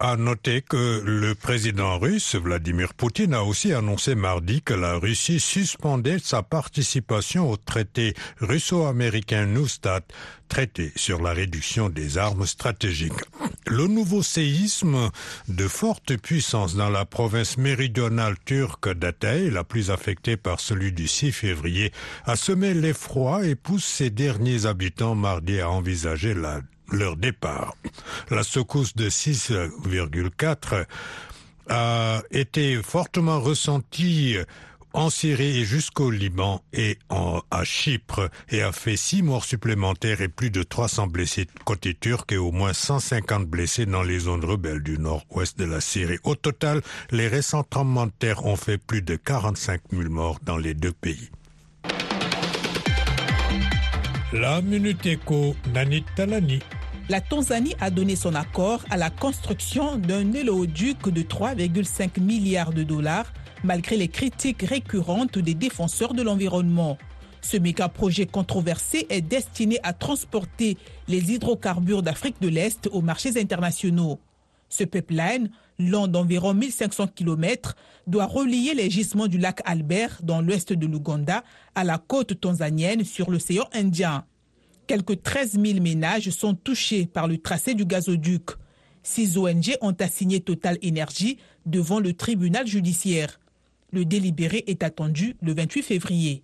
À 0.00 0.16
noter 0.16 0.62
que 0.62 1.02
le 1.04 1.34
président 1.34 1.98
russe 1.98 2.36
Vladimir 2.36 2.94
Poutine 2.94 3.34
a 3.34 3.42
aussi 3.42 3.72
annoncé 3.72 4.14
mardi 4.14 4.62
que 4.62 4.72
la 4.72 4.94
Russie 4.94 5.40
suspendait 5.40 6.20
sa 6.20 6.44
participation 6.44 7.50
au 7.50 7.56
traité 7.56 8.14
russo-américain 8.40 9.46
NUSTAT, 9.46 10.02
traité 10.46 10.92
sur 10.94 11.20
la 11.20 11.32
réduction 11.32 11.88
des 11.88 12.16
armes 12.16 12.46
stratégiques. 12.46 13.24
Le 13.66 13.88
nouveau 13.88 14.22
séisme 14.22 15.10
de 15.48 15.66
forte 15.66 16.16
puissance 16.16 16.76
dans 16.76 16.90
la 16.90 17.04
province 17.04 17.58
méridionale 17.58 18.36
turque 18.44 18.92
d'Atay, 18.94 19.50
la 19.50 19.64
plus 19.64 19.90
affectée 19.90 20.36
par 20.36 20.60
celui 20.60 20.92
du 20.92 21.08
6 21.08 21.32
février, 21.32 21.92
a 22.24 22.36
semé 22.36 22.72
l'effroi 22.72 23.44
et 23.44 23.56
pousse 23.56 23.84
ses 23.84 24.10
derniers 24.10 24.66
habitants 24.66 25.16
mardi 25.16 25.58
à 25.58 25.70
envisager 25.70 26.34
la 26.34 26.60
leur 26.90 27.16
départ. 27.16 27.76
La 28.30 28.42
secousse 28.42 28.95
de 28.95 29.09
6,4 29.09 30.87
a 31.68 32.23
été 32.30 32.83
fortement 32.83 33.40
ressentie 33.40 34.37
en 34.95 35.11
Syrie 35.11 35.61
et 35.61 35.64
jusqu'au 35.64 36.11
Liban 36.11 36.62
et 36.73 36.99
à 37.11 37.64
Chypre 37.64 38.30
et 38.49 38.62
a 38.62 38.73
fait 38.73 38.97
six 38.97 39.23
morts 39.23 39.45
supplémentaires 39.45 40.21
et 40.23 40.28
plus 40.28 40.50
de 40.50 40.62
300 40.62 41.09
blessés 41.09 41.47
côté 41.64 41.95
turc 41.95 42.33
et 42.33 42.37
au 42.37 42.52
moins 42.52 42.73
150 42.73 43.47
blessés 43.47 43.87
dans 43.87 44.02
les 44.02 44.21
zones 44.21 44.45
rebelles 44.45 44.83
du 44.83 44.99
nord-ouest 44.99 45.59
de 45.59 45.64
la 45.64 45.80
Syrie. 45.80 46.18
Au 46.25 46.35
total, 46.35 46.80
les 47.11 47.28
récents 47.28 47.64
tremblements 47.64 48.07
de 48.07 48.12
terre 48.18 48.47
ont 48.47 48.57
fait 48.57 48.78
plus 48.78 49.02
de 49.02 49.16
45 49.16 49.83
000 49.92 50.11
morts 50.11 50.38
dans 50.42 50.57
les 50.57 50.75
deux 50.75 50.92
pays. 50.92 51.30
La 54.33 54.61
Minute 54.61 55.07
Éco, 55.07 55.54
Nanit 55.73 56.04
Talani 56.14 56.61
la 57.08 57.22
Tanzanie 57.22 57.74
a 57.80 57.90
donné 57.90 58.16
son 58.16 58.34
accord 58.34 58.84
à 58.90 58.98
la 58.98 59.08
construction 59.08 59.96
d'un 59.96 60.32
éléoduc 60.32 61.08
de 61.08 61.22
3,5 61.22 62.20
milliards 62.20 62.72
de 62.72 62.82
dollars, 62.82 63.32
malgré 63.64 63.96
les 63.96 64.08
critiques 64.08 64.62
récurrentes 64.62 65.38
des 65.38 65.54
défenseurs 65.54 66.12
de 66.12 66.22
l'environnement. 66.22 66.98
Ce 67.40 67.56
méga-projet 67.56 68.26
controversé 68.26 69.06
est 69.08 69.22
destiné 69.22 69.78
à 69.82 69.94
transporter 69.94 70.76
les 71.06 71.32
hydrocarbures 71.32 72.02
d'Afrique 72.02 72.42
de 72.42 72.48
l'Est 72.48 72.88
aux 72.92 73.00
marchés 73.00 73.40
internationaux. 73.40 74.20
Ce 74.68 74.84
pipeline, 74.84 75.50
long 75.78 76.08
d'environ 76.08 76.52
1500 76.52 77.06
km, 77.14 77.74
doit 78.06 78.26
relier 78.26 78.74
les 78.74 78.90
gisements 78.90 79.28
du 79.28 79.38
lac 79.38 79.62
Albert 79.64 80.18
dans 80.22 80.42
l'ouest 80.42 80.74
de 80.74 80.86
l'Ouganda 80.86 81.42
à 81.74 81.84
la 81.84 81.96
côte 81.96 82.38
tanzanienne 82.38 83.04
sur 83.04 83.30
l'océan 83.30 83.64
Indien. 83.72 84.26
Quelques 84.88 85.23
13 85.23 85.59
000 85.62 85.80
ménages 85.83 86.30
sont 86.30 86.54
touchés 86.54 87.04
par 87.04 87.28
le 87.28 87.37
tracé 87.37 87.75
du 87.75 87.85
gazoduc. 87.85 88.52
Six 89.02 89.37
ONG 89.37 89.76
ont 89.83 89.92
assigné 89.92 90.40
Total 90.40 90.78
Énergie 90.80 91.37
devant 91.66 92.00
le 92.00 92.14
tribunal 92.14 92.66
judiciaire. 92.66 93.38
Le 93.92 94.07
délibéré 94.07 94.64
est 94.66 94.83
attendu 94.83 95.37
le 95.42 95.52
28 95.52 95.83
février. 95.83 96.42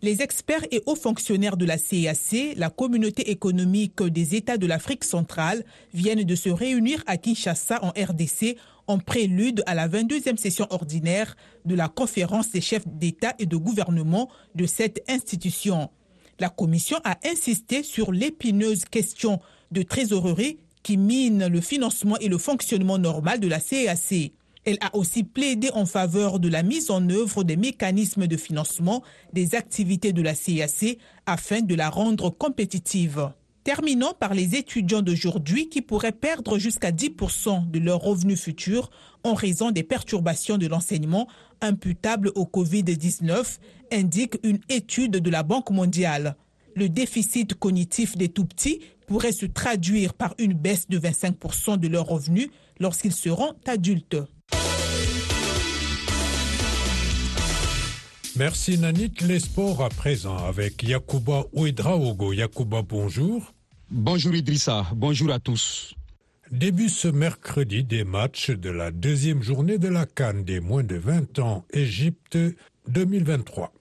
Les 0.00 0.22
experts 0.22 0.64
et 0.70 0.80
hauts 0.86 0.94
fonctionnaires 0.94 1.56
de 1.56 1.64
la 1.64 1.76
CAC, 1.76 2.54
la 2.56 2.70
communauté 2.70 3.32
économique 3.32 4.00
des 4.00 4.36
États 4.36 4.58
de 4.58 4.66
l'Afrique 4.68 5.02
centrale, 5.02 5.64
viennent 5.92 6.22
de 6.22 6.34
se 6.36 6.50
réunir 6.50 7.02
à 7.08 7.16
Kinshasa 7.16 7.84
en 7.84 7.88
RDC 7.88 8.58
en 8.86 8.98
prélude 8.98 9.64
à 9.66 9.74
la 9.74 9.88
22e 9.88 10.36
session 10.36 10.68
ordinaire 10.70 11.34
de 11.64 11.74
la 11.74 11.88
conférence 11.88 12.52
des 12.52 12.60
chefs 12.60 12.86
d'État 12.86 13.34
et 13.40 13.46
de 13.46 13.56
gouvernement 13.56 14.30
de 14.54 14.66
cette 14.66 15.02
institution. 15.08 15.90
La 16.38 16.48
Commission 16.48 16.98
a 17.04 17.18
insisté 17.24 17.82
sur 17.82 18.12
l'épineuse 18.12 18.84
question 18.84 19.40
de 19.70 19.82
trésorerie 19.82 20.58
qui 20.82 20.96
mine 20.96 21.46
le 21.46 21.60
financement 21.60 22.18
et 22.18 22.28
le 22.28 22.38
fonctionnement 22.38 22.98
normal 22.98 23.40
de 23.40 23.48
la 23.48 23.60
CAC. 23.60 24.32
Elle 24.64 24.78
a 24.80 24.94
aussi 24.94 25.24
plaidé 25.24 25.70
en 25.74 25.86
faveur 25.86 26.38
de 26.38 26.48
la 26.48 26.62
mise 26.62 26.90
en 26.90 27.08
œuvre 27.08 27.42
des 27.42 27.56
mécanismes 27.56 28.26
de 28.26 28.36
financement 28.36 29.02
des 29.32 29.54
activités 29.54 30.12
de 30.12 30.22
la 30.22 30.34
CAC 30.34 30.98
afin 31.26 31.60
de 31.60 31.74
la 31.74 31.90
rendre 31.90 32.30
compétitive. 32.30 33.30
Terminons 33.64 34.12
par 34.18 34.34
les 34.34 34.56
étudiants 34.56 35.02
d'aujourd'hui 35.02 35.68
qui 35.68 35.82
pourraient 35.82 36.10
perdre 36.10 36.58
jusqu'à 36.58 36.90
10% 36.90 37.70
de 37.70 37.78
leurs 37.78 38.00
revenus 38.00 38.40
futurs 38.40 38.90
en 39.22 39.34
raison 39.34 39.70
des 39.70 39.84
perturbations 39.84 40.58
de 40.58 40.66
l'enseignement 40.66 41.28
imputables 41.60 42.32
au 42.34 42.44
Covid-19, 42.44 43.58
indique 43.92 44.34
une 44.42 44.58
étude 44.68 45.12
de 45.12 45.30
la 45.30 45.44
Banque 45.44 45.70
mondiale. 45.70 46.34
Le 46.74 46.88
déficit 46.88 47.54
cognitif 47.54 48.16
des 48.16 48.30
tout-petits 48.30 48.80
pourrait 49.06 49.30
se 49.30 49.46
traduire 49.46 50.14
par 50.14 50.34
une 50.38 50.54
baisse 50.54 50.88
de 50.88 50.98
25% 50.98 51.78
de 51.78 51.86
leurs 51.86 52.06
revenus 52.06 52.48
lorsqu'ils 52.80 53.12
seront 53.12 53.54
adultes. 53.66 54.16
Merci 58.36 58.78
Nanit. 58.78 59.12
Les 59.20 59.40
sports 59.40 59.82
à 59.84 59.90
présent 59.90 60.38
avec 60.38 60.82
Yakuba 60.82 61.44
Ouedraogo. 61.52 62.32
Yakuba, 62.32 62.80
bonjour. 62.82 63.52
Bonjour 63.90 64.34
Idrissa, 64.34 64.86
bonjour 64.94 65.30
à 65.30 65.38
tous. 65.38 65.94
Début 66.50 66.88
ce 66.88 67.08
mercredi 67.08 67.84
des 67.84 68.04
matchs 68.04 68.50
de 68.50 68.70
la 68.70 68.90
deuxième 68.90 69.42
journée 69.42 69.76
de 69.76 69.88
la 69.88 70.06
Cannes 70.06 70.44
des 70.44 70.60
moins 70.60 70.82
de 70.82 70.96
20 70.96 71.38
ans, 71.40 71.64
Égypte 71.72 72.38
2023. 72.88 73.72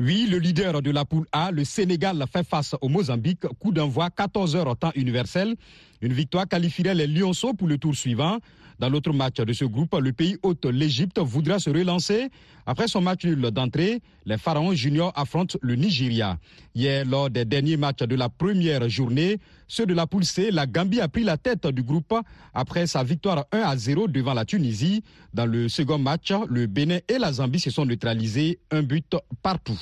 Oui, 0.00 0.26
le 0.30 0.38
leader 0.38 0.80
de 0.80 0.90
la 0.90 1.04
poule 1.04 1.26
A, 1.32 1.50
le 1.50 1.64
Sénégal, 1.64 2.24
fait 2.32 2.46
face 2.46 2.74
au 2.80 2.88
Mozambique. 2.88 3.42
Coup 3.58 3.72
d'envoi 3.72 4.08
14 4.10 4.56
heures 4.56 4.68
au 4.68 4.74
temps 4.74 4.92
universel. 4.94 5.54
Une 6.00 6.12
victoire 6.12 6.48
qualifierait 6.48 6.94
les 6.94 7.06
Lyonceaux 7.06 7.52
pour 7.52 7.68
le 7.68 7.76
tour 7.78 7.94
suivant. 7.94 8.38
Dans 8.78 8.88
l'autre 8.88 9.12
match 9.12 9.36
de 9.36 9.52
ce 9.52 9.64
groupe, 9.64 9.96
le 10.00 10.12
pays 10.12 10.36
hôte, 10.42 10.64
l'Égypte, 10.66 11.18
voudra 11.18 11.58
se 11.58 11.68
relancer. 11.70 12.28
Après 12.64 12.86
son 12.86 13.00
match 13.00 13.24
nul 13.24 13.40
d'entrée, 13.50 14.00
les 14.24 14.38
Pharaons 14.38 14.74
juniors 14.74 15.12
affrontent 15.16 15.58
le 15.62 15.74
Nigeria. 15.74 16.38
Hier, 16.74 17.04
lors 17.04 17.28
des 17.28 17.44
derniers 17.44 17.76
matchs 17.76 18.04
de 18.04 18.14
la 18.14 18.28
première 18.28 18.88
journée, 18.88 19.38
ceux 19.66 19.84
de 19.86 19.94
la 19.94 20.06
poule 20.06 20.24
C, 20.24 20.50
la 20.52 20.66
Gambie 20.66 21.00
a 21.00 21.08
pris 21.08 21.24
la 21.24 21.36
tête 21.36 21.66
du 21.66 21.82
groupe 21.82 22.14
après 22.54 22.86
sa 22.86 23.02
victoire 23.02 23.46
1 23.50 23.58
à 23.60 23.76
0 23.76 24.06
devant 24.08 24.34
la 24.34 24.44
Tunisie. 24.44 25.02
Dans 25.34 25.46
le 25.46 25.68
second 25.68 25.98
match, 25.98 26.32
le 26.48 26.66
Bénin 26.66 26.98
et 27.08 27.18
la 27.18 27.32
Zambie 27.32 27.60
se 27.60 27.70
sont 27.70 27.84
neutralisés, 27.84 28.60
un 28.70 28.82
but 28.82 29.16
partout. 29.42 29.78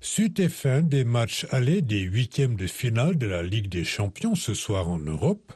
Suite 0.00 0.40
et 0.40 0.48
fin 0.48 0.80
des 0.80 1.04
matchs 1.04 1.46
allés 1.50 1.82
des 1.82 2.00
huitièmes 2.00 2.56
de 2.56 2.66
finale 2.66 3.18
de 3.18 3.26
la 3.26 3.42
Ligue 3.42 3.68
des 3.68 3.84
Champions 3.84 4.34
ce 4.34 4.54
soir 4.54 4.88
en 4.88 4.98
Europe. 4.98 5.52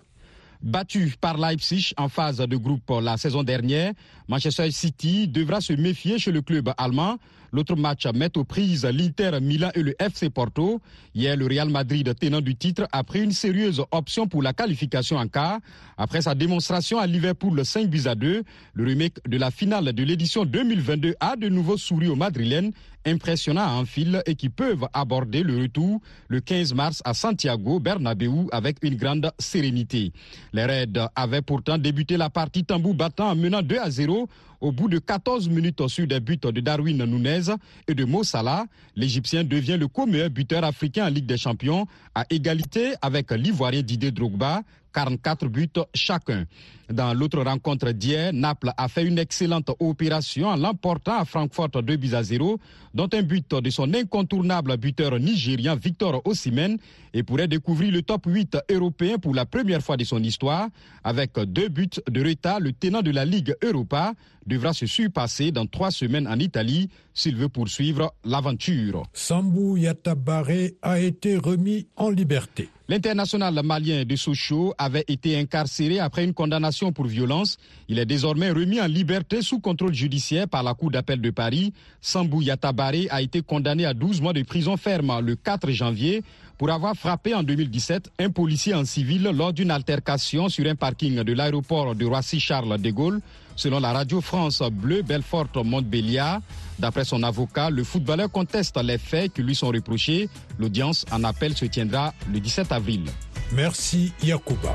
Battu 0.65 1.15
par 1.21 1.37
Leipzig 1.37 1.93
en 1.99 2.09
phase 2.09 2.39
de 2.39 2.57
groupe 2.57 2.91
la 3.03 3.19
saison 3.19 3.43
dernière, 3.43 3.93
Manchester 4.29 4.71
City 4.71 5.29
devra 5.29 5.61
se 5.61 5.75
méfier 5.75 6.19
chez 6.19 6.33
le 6.33 6.41
club 6.41 6.73
allemand. 6.79 7.19
L'autre 7.55 7.77
match 7.77 8.05
met 8.13 8.37
aux 8.37 8.43
prises 8.43 8.85
l'Inter 8.85 9.39
Milan 9.41 9.71
et 9.77 9.83
le 9.85 9.95
FC 10.03 10.29
Porto. 10.29 10.81
Hier, 11.15 11.37
le 11.37 11.47
Real 11.47 11.69
Madrid, 11.69 12.13
tenant 12.19 12.41
du 12.41 12.57
titre, 12.57 12.89
a 12.91 13.05
pris 13.05 13.23
une 13.23 13.31
sérieuse 13.31 13.81
option 13.93 14.27
pour 14.27 14.43
la 14.43 14.53
qualification 14.53 15.19
en 15.19 15.29
quart. 15.29 15.61
Après 15.97 16.21
sa 16.21 16.35
démonstration 16.35 16.99
à 16.99 17.07
Liverpool 17.07 17.65
5 17.65 17.89
buts 17.89 18.07
à 18.07 18.17
2, 18.17 18.43
le 18.73 18.85
remake 18.85 19.19
de 19.29 19.39
la 19.39 19.53
finale 19.53 19.93
de 19.93 20.03
l'édition 20.03 20.45
2022 20.45 21.15
a 21.21 21.37
de 21.37 21.49
nouveau 21.49 21.77
souri 21.77 22.09
aux 22.09 22.17
Madrilènes 22.17 22.73
impressionnants 23.07 23.79
en 23.79 23.85
fil 23.85 24.21
et 24.27 24.35
qui 24.35 24.49
peuvent 24.49 24.89
aborder 24.93 25.43
le 25.43 25.57
retour 25.59 26.01
le 26.27 26.41
15 26.41 26.75
mars 26.75 27.03
à 27.05 27.15
Santiago 27.15 27.79
Bernabéu 27.79 28.49
avec 28.51 28.79
une 28.83 28.97
grande 28.97 29.31
sérénité. 29.39 30.13
Les 30.53 30.65
Reds 30.65 31.09
avaient 31.15 31.43
pourtant 31.43 31.79
débuté 31.79 32.17
la 32.17 32.31
partie 32.31 32.65
tambour 32.65 32.95
battant 32.95 33.31
en 33.31 33.37
menant 33.37 33.63
2 33.63 33.79
à 33.79 33.91
0 33.91 34.29
au 34.65 34.73
bout 34.73 34.89
de 34.89 34.99
14 34.99 35.51
minutes 35.51 35.87
sur 35.89 36.07
des 36.07 36.21
buts 36.21 36.39
de 36.39 36.61
Darwin 36.61 37.05
Nunez 37.05 37.55
et 37.87 37.95
de 37.95 38.05
Mo 38.07 38.25
Salah. 38.25 38.65
L'Égyptien 38.97 39.45
devient 39.45 39.77
le 39.79 39.89
co-meilleur 39.89 40.31
buteur 40.31 40.65
africain 40.65 41.05
en 41.07 41.11
Ligue 41.11 41.27
des 41.27 41.37
Champions 41.37 41.87
à 42.15 42.25
égalité 42.31 42.95
avec 43.03 43.31
l'Ivoirien 43.31 43.83
Didier 43.83 44.11
Drogba 44.11 44.63
44 44.95 45.49
buts 45.49 45.69
chacun. 45.93 46.47
Dans 46.91 47.15
l'autre 47.15 47.43
rencontre 47.43 47.91
d'hier, 47.93 48.33
Naples 48.33 48.71
a 48.77 48.89
fait 48.89 49.05
une 49.05 49.19
excellente 49.19 49.71
opération 49.81 50.49
en 50.49 50.57
l'emportant 50.57 51.19
à 51.19 51.25
Francfort 51.25 51.71
2 51.71 51.97
buts 51.97 52.15
à 52.15 52.23
0, 52.23 52.59
dont 52.93 53.09
un 53.13 53.23
but 53.23 53.55
de 53.55 53.71
son 53.71 53.93
incontournable 53.95 54.77
buteur 54.77 55.19
nigérien 55.19 55.77
Victor 55.77 56.21
Osimhen 56.27 56.77
et 57.15 57.23
pourrait 57.23 57.49
découvrir 57.49 57.91
le 57.91 58.03
top 58.03 58.27
8 58.27 58.59
européen 58.71 59.19
pour 59.19 59.35
la 59.35 59.47
première 59.47 59.83
fois 59.83 59.97
de 59.97 60.05
son 60.05 60.23
histoire. 60.23 60.69
Avec 61.03 61.33
deux 61.39 61.69
buts 61.69 61.89
de 62.09 62.23
retard, 62.23 62.61
le 62.61 62.73
tenant 62.73 63.03
de 63.03 63.11
la 63.11 63.25
Ligue 63.25 63.55
Europa 63.63 64.13
devra 64.47 64.75
se 64.75 64.87
surpasser 64.87 65.51
dans 65.53 65.67
trois 65.67 65.91
semaines 65.91 66.29
en 66.29 66.39
Italie 66.39 66.91
s'il 67.15 67.37
veut 67.37 67.49
poursuivre 67.49 68.13
l'aventure. 68.25 69.05
Sambou 69.15 69.79
Yatabare 69.79 70.73
a 70.83 71.01
été 71.01 71.39
remis 71.39 71.87
en 71.97 72.11
liberté. 72.11 72.69
L'international 72.87 73.59
malien 73.65 74.05
de 74.05 74.15
Sochaux 74.15 74.75
avait 74.77 75.07
été 75.09 75.39
incarcéré 75.39 76.01
après 76.01 76.23
une 76.23 76.35
condamnation 76.35 76.93
pour 76.93 77.07
violence. 77.07 77.57
Il 77.89 77.99
est 77.99 78.05
désormais 78.05 78.51
remis 78.51 78.79
en 78.79 78.87
liberté 78.87 79.41
sous 79.41 79.59
contrôle 79.59 79.95
judiciaire 79.95 80.47
par 80.47 80.63
la 80.63 80.75
Cour 80.75 80.91
d'appel 80.91 81.23
de 81.23 81.31
Paris. 81.31 81.73
Sambou 82.03 82.43
Yatabare 82.43 83.07
a 83.09 83.23
été 83.23 83.41
condamné 83.41 83.87
à 83.87 83.95
12 83.95 84.21
mois 84.21 84.35
de 84.35 84.43
prison 84.43 84.77
ferme 84.77 85.19
le 85.21 85.35
4 85.35 85.71
janvier 85.71 86.23
pour 86.59 86.71
avoir 86.71 86.95
frappé 86.95 87.35
en 87.35 87.43
2017 87.43 88.11
un 88.19 88.31
policier 88.31 88.75
en 88.75 88.85
civil 88.85 89.23
lors 89.35 89.53
d'une 89.53 89.71
altercation 89.71 90.49
sur 90.49 90.67
un 90.67 90.75
parking 90.75 91.23
de 91.23 91.33
l'aéroport 91.33 91.95
de 91.95 92.05
Roissy-Charles 92.07 92.81
de 92.81 92.91
Gaulle. 92.91 93.21
Selon 93.57 93.81
la 93.81 93.93
radio 93.93 94.21
France 94.21 94.63
Bleu 94.73 95.03
Belfort 95.03 95.49
Montbéliard, 95.65 96.41
d'après 96.79 97.05
son 97.05 97.23
avocat, 97.23 97.71
le 97.71 97.85
footballeur 97.85 98.31
conteste 98.31 98.77
les 98.83 98.99
faits 98.99 99.33
qui 99.33 99.43
lui 99.43 99.55
sont 99.55 99.69
reprochés. 99.69 100.29
L'audience 100.59 101.05
en 101.13 101.23
appel 101.25 101.57
se 101.57 101.67
tiendra 101.67 102.13
le 102.33 102.41
17 102.41 102.73
avril. 102.73 103.05
Merci 103.53 104.13
Yacouba. 104.23 104.75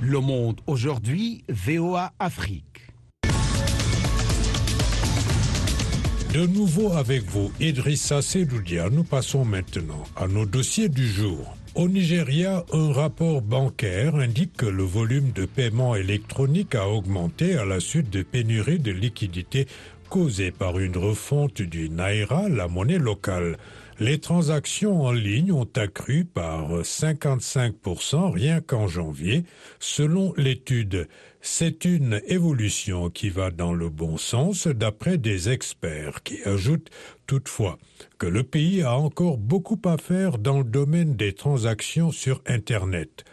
Le 0.00 0.20
monde 0.20 0.60
aujourd'hui, 0.66 1.44
VOA 1.48 2.12
Afrique. 2.18 2.77
De 6.34 6.46
nouveau 6.46 6.92
avec 6.92 7.24
vous, 7.24 7.50
Idrissa 7.58 8.20
Sedoudia, 8.20 8.90
nous 8.90 9.02
passons 9.02 9.46
maintenant 9.46 10.04
à 10.14 10.28
nos 10.28 10.44
dossiers 10.44 10.90
du 10.90 11.08
jour. 11.08 11.56
Au 11.74 11.88
Nigeria, 11.88 12.66
un 12.70 12.92
rapport 12.92 13.40
bancaire 13.40 14.14
indique 14.16 14.54
que 14.54 14.66
le 14.66 14.82
volume 14.82 15.32
de 15.32 15.46
paiement 15.46 15.96
électronique 15.96 16.74
a 16.74 16.86
augmenté 16.86 17.56
à 17.56 17.64
la 17.64 17.80
suite 17.80 18.10
de 18.10 18.22
pénuries 18.22 18.78
de 18.78 18.92
liquidités 18.92 19.66
causées 20.10 20.50
par 20.50 20.78
une 20.78 20.98
refonte 20.98 21.62
du 21.62 21.88
Naira, 21.88 22.50
la 22.50 22.68
monnaie 22.68 22.98
locale. 22.98 23.56
Les 24.00 24.20
transactions 24.20 25.02
en 25.02 25.10
ligne 25.10 25.50
ont 25.50 25.68
accru 25.74 26.24
par 26.24 26.82
55% 26.82 28.30
rien 28.30 28.60
qu'en 28.60 28.86
janvier, 28.86 29.42
selon 29.80 30.32
l'étude. 30.36 31.08
C'est 31.40 31.84
une 31.84 32.20
évolution 32.28 33.10
qui 33.10 33.28
va 33.28 33.50
dans 33.50 33.72
le 33.72 33.88
bon 33.88 34.16
sens 34.16 34.68
d'après 34.68 35.18
des 35.18 35.48
experts 35.48 36.22
qui 36.22 36.40
ajoutent 36.44 36.90
toutefois 37.26 37.76
que 38.18 38.28
le 38.28 38.44
pays 38.44 38.82
a 38.82 38.96
encore 38.96 39.36
beaucoup 39.36 39.80
à 39.84 39.98
faire 39.98 40.38
dans 40.38 40.58
le 40.58 40.64
domaine 40.64 41.16
des 41.16 41.32
transactions 41.32 42.12
sur 42.12 42.40
Internet. 42.46 43.24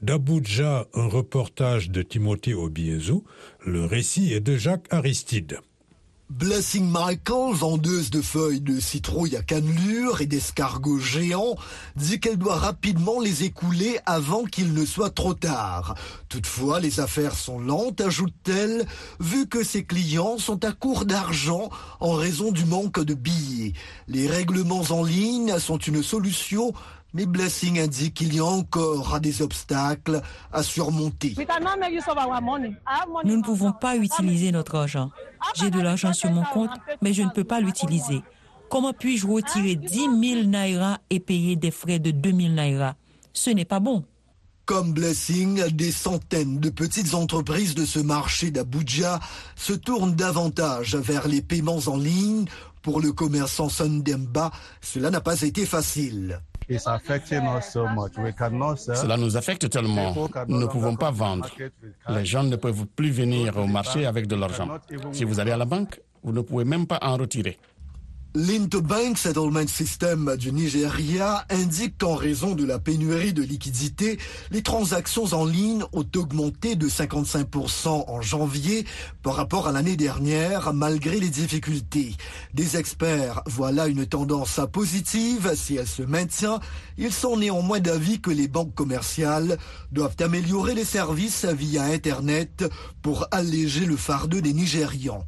D'Abuja, 0.00 0.86
un 0.94 1.06
reportage 1.06 1.90
de 1.90 2.00
Timothée 2.00 2.54
Obiezou, 2.54 3.24
le 3.66 3.84
récit 3.84 4.32
est 4.32 4.40
de 4.40 4.56
Jacques 4.56 4.86
Aristide. 4.90 5.60
Blessing 6.30 6.90
Michael, 6.90 7.54
vendeuse 7.54 8.08
de 8.08 8.22
feuilles 8.22 8.62
de 8.62 8.80
citrouille 8.80 9.36
à 9.36 9.42
cannelure 9.42 10.22
et 10.22 10.26
d'escargots 10.26 10.98
géants, 10.98 11.54
dit 11.96 12.18
qu'elle 12.18 12.38
doit 12.38 12.56
rapidement 12.56 13.20
les 13.20 13.44
écouler 13.44 13.98
avant 14.06 14.44
qu'il 14.44 14.72
ne 14.72 14.86
soit 14.86 15.10
trop 15.10 15.34
tard. 15.34 15.94
Toutefois, 16.30 16.80
les 16.80 16.98
affaires 16.98 17.34
sont 17.34 17.58
lentes, 17.58 18.00
ajoute-t-elle, 18.00 18.86
vu 19.20 19.46
que 19.46 19.62
ses 19.62 19.84
clients 19.84 20.38
sont 20.38 20.64
à 20.64 20.72
court 20.72 21.04
d'argent 21.04 21.68
en 22.00 22.12
raison 22.12 22.52
du 22.52 22.64
manque 22.64 23.00
de 23.00 23.14
billets. 23.14 23.74
Les 24.08 24.26
règlements 24.26 24.84
en 24.90 25.04
ligne 25.04 25.58
sont 25.58 25.78
une 25.78 26.02
solution, 26.02 26.72
mais 27.14 27.26
Blessing 27.26 27.78
indique 27.78 28.14
qu'il 28.14 28.34
y 28.34 28.40
a 28.40 28.44
encore 28.44 29.20
des 29.20 29.40
obstacles 29.40 30.20
à 30.52 30.62
surmonter. 30.62 31.34
Nous 33.24 33.36
ne 33.36 33.42
pouvons 33.42 33.72
pas 33.72 33.96
utiliser 33.96 34.52
notre 34.52 34.74
argent. 34.74 35.10
J'ai 35.54 35.70
de 35.70 35.80
l'argent 35.80 36.12
sur 36.12 36.30
mon 36.30 36.44
compte, 36.44 36.70
mais 37.00 37.12
je 37.12 37.22
ne 37.22 37.30
peux 37.30 37.44
pas 37.44 37.60
l'utiliser. 37.60 38.22
Comment 38.68 38.92
puis-je 38.92 39.26
retirer 39.26 39.76
10 39.76 39.94
000 39.96 40.42
naira 40.46 40.98
et 41.08 41.20
payer 41.20 41.54
des 41.54 41.70
frais 41.70 42.00
de 42.00 42.10
2 42.10 42.30
000 42.30 42.40
naira? 42.54 42.96
Ce 43.32 43.50
n'est 43.50 43.64
pas 43.64 43.80
bon. 43.80 44.04
Comme 44.66 44.94
Blessing, 44.94 45.62
des 45.72 45.92
centaines 45.92 46.58
de 46.58 46.70
petites 46.70 47.14
entreprises 47.14 47.74
de 47.74 47.84
ce 47.84 47.98
marché 47.98 48.50
d'Abuja 48.50 49.20
se 49.56 49.74
tournent 49.74 50.14
davantage 50.14 50.96
vers 50.96 51.28
les 51.28 51.42
paiements 51.42 51.80
en 51.86 51.98
ligne. 51.98 52.46
Pour 52.80 53.00
le 53.00 53.12
commerçant 53.12 53.68
Sundemba, 53.68 54.50
cela 54.80 55.10
n'a 55.10 55.20
pas 55.20 55.40
été 55.42 55.66
facile. 55.66 56.40
Cela 58.96 59.16
nous 59.16 59.36
affecte 59.36 59.68
tellement. 59.70 60.14
Nous 60.48 60.60
ne 60.60 60.66
pouvons 60.66 60.96
pas 60.96 61.10
vendre. 61.10 61.50
Les 62.08 62.24
gens 62.24 62.42
ne 62.42 62.56
peuvent 62.56 62.86
plus 62.86 63.10
venir 63.10 63.56
au 63.56 63.66
marché 63.66 64.06
avec 64.06 64.26
de 64.26 64.36
l'argent. 64.36 64.68
Si 65.12 65.24
vous 65.24 65.40
allez 65.40 65.52
à 65.52 65.56
la 65.56 65.64
banque, 65.64 66.00
vous 66.22 66.32
ne 66.32 66.40
pouvez 66.40 66.64
même 66.64 66.86
pas 66.86 66.98
en 67.02 67.16
retirer. 67.16 67.58
L'Interbank 68.36 69.16
Settlement 69.16 69.68
System 69.68 70.34
du 70.36 70.50
Nigeria 70.50 71.46
indique 71.50 71.98
qu'en 71.98 72.16
raison 72.16 72.56
de 72.56 72.64
la 72.64 72.80
pénurie 72.80 73.32
de 73.32 73.44
liquidités, 73.44 74.18
les 74.50 74.60
transactions 74.60 75.26
en 75.34 75.44
ligne 75.44 75.84
ont 75.92 76.04
augmenté 76.16 76.74
de 76.74 76.88
55% 76.88 78.06
en 78.08 78.20
janvier 78.22 78.86
par 79.22 79.36
rapport 79.36 79.68
à 79.68 79.72
l'année 79.72 79.94
dernière, 79.96 80.74
malgré 80.74 81.20
les 81.20 81.28
difficultés. 81.30 82.16
Des 82.54 82.76
experts 82.76 83.40
voient 83.46 83.70
là 83.70 83.86
une 83.86 84.04
tendance 84.04 84.58
positive 84.72 85.52
si 85.54 85.76
elle 85.76 85.86
se 85.86 86.02
maintient. 86.02 86.58
Ils 86.98 87.12
sont 87.12 87.36
néanmoins 87.36 87.78
d'avis 87.78 88.20
que 88.20 88.32
les 88.32 88.48
banques 88.48 88.74
commerciales 88.74 89.58
doivent 89.92 90.16
améliorer 90.18 90.74
les 90.74 90.84
services 90.84 91.44
via 91.44 91.84
Internet 91.84 92.64
pour 93.00 93.28
alléger 93.30 93.86
le 93.86 93.96
fardeau 93.96 94.40
des 94.40 94.54
Nigérians. 94.54 95.24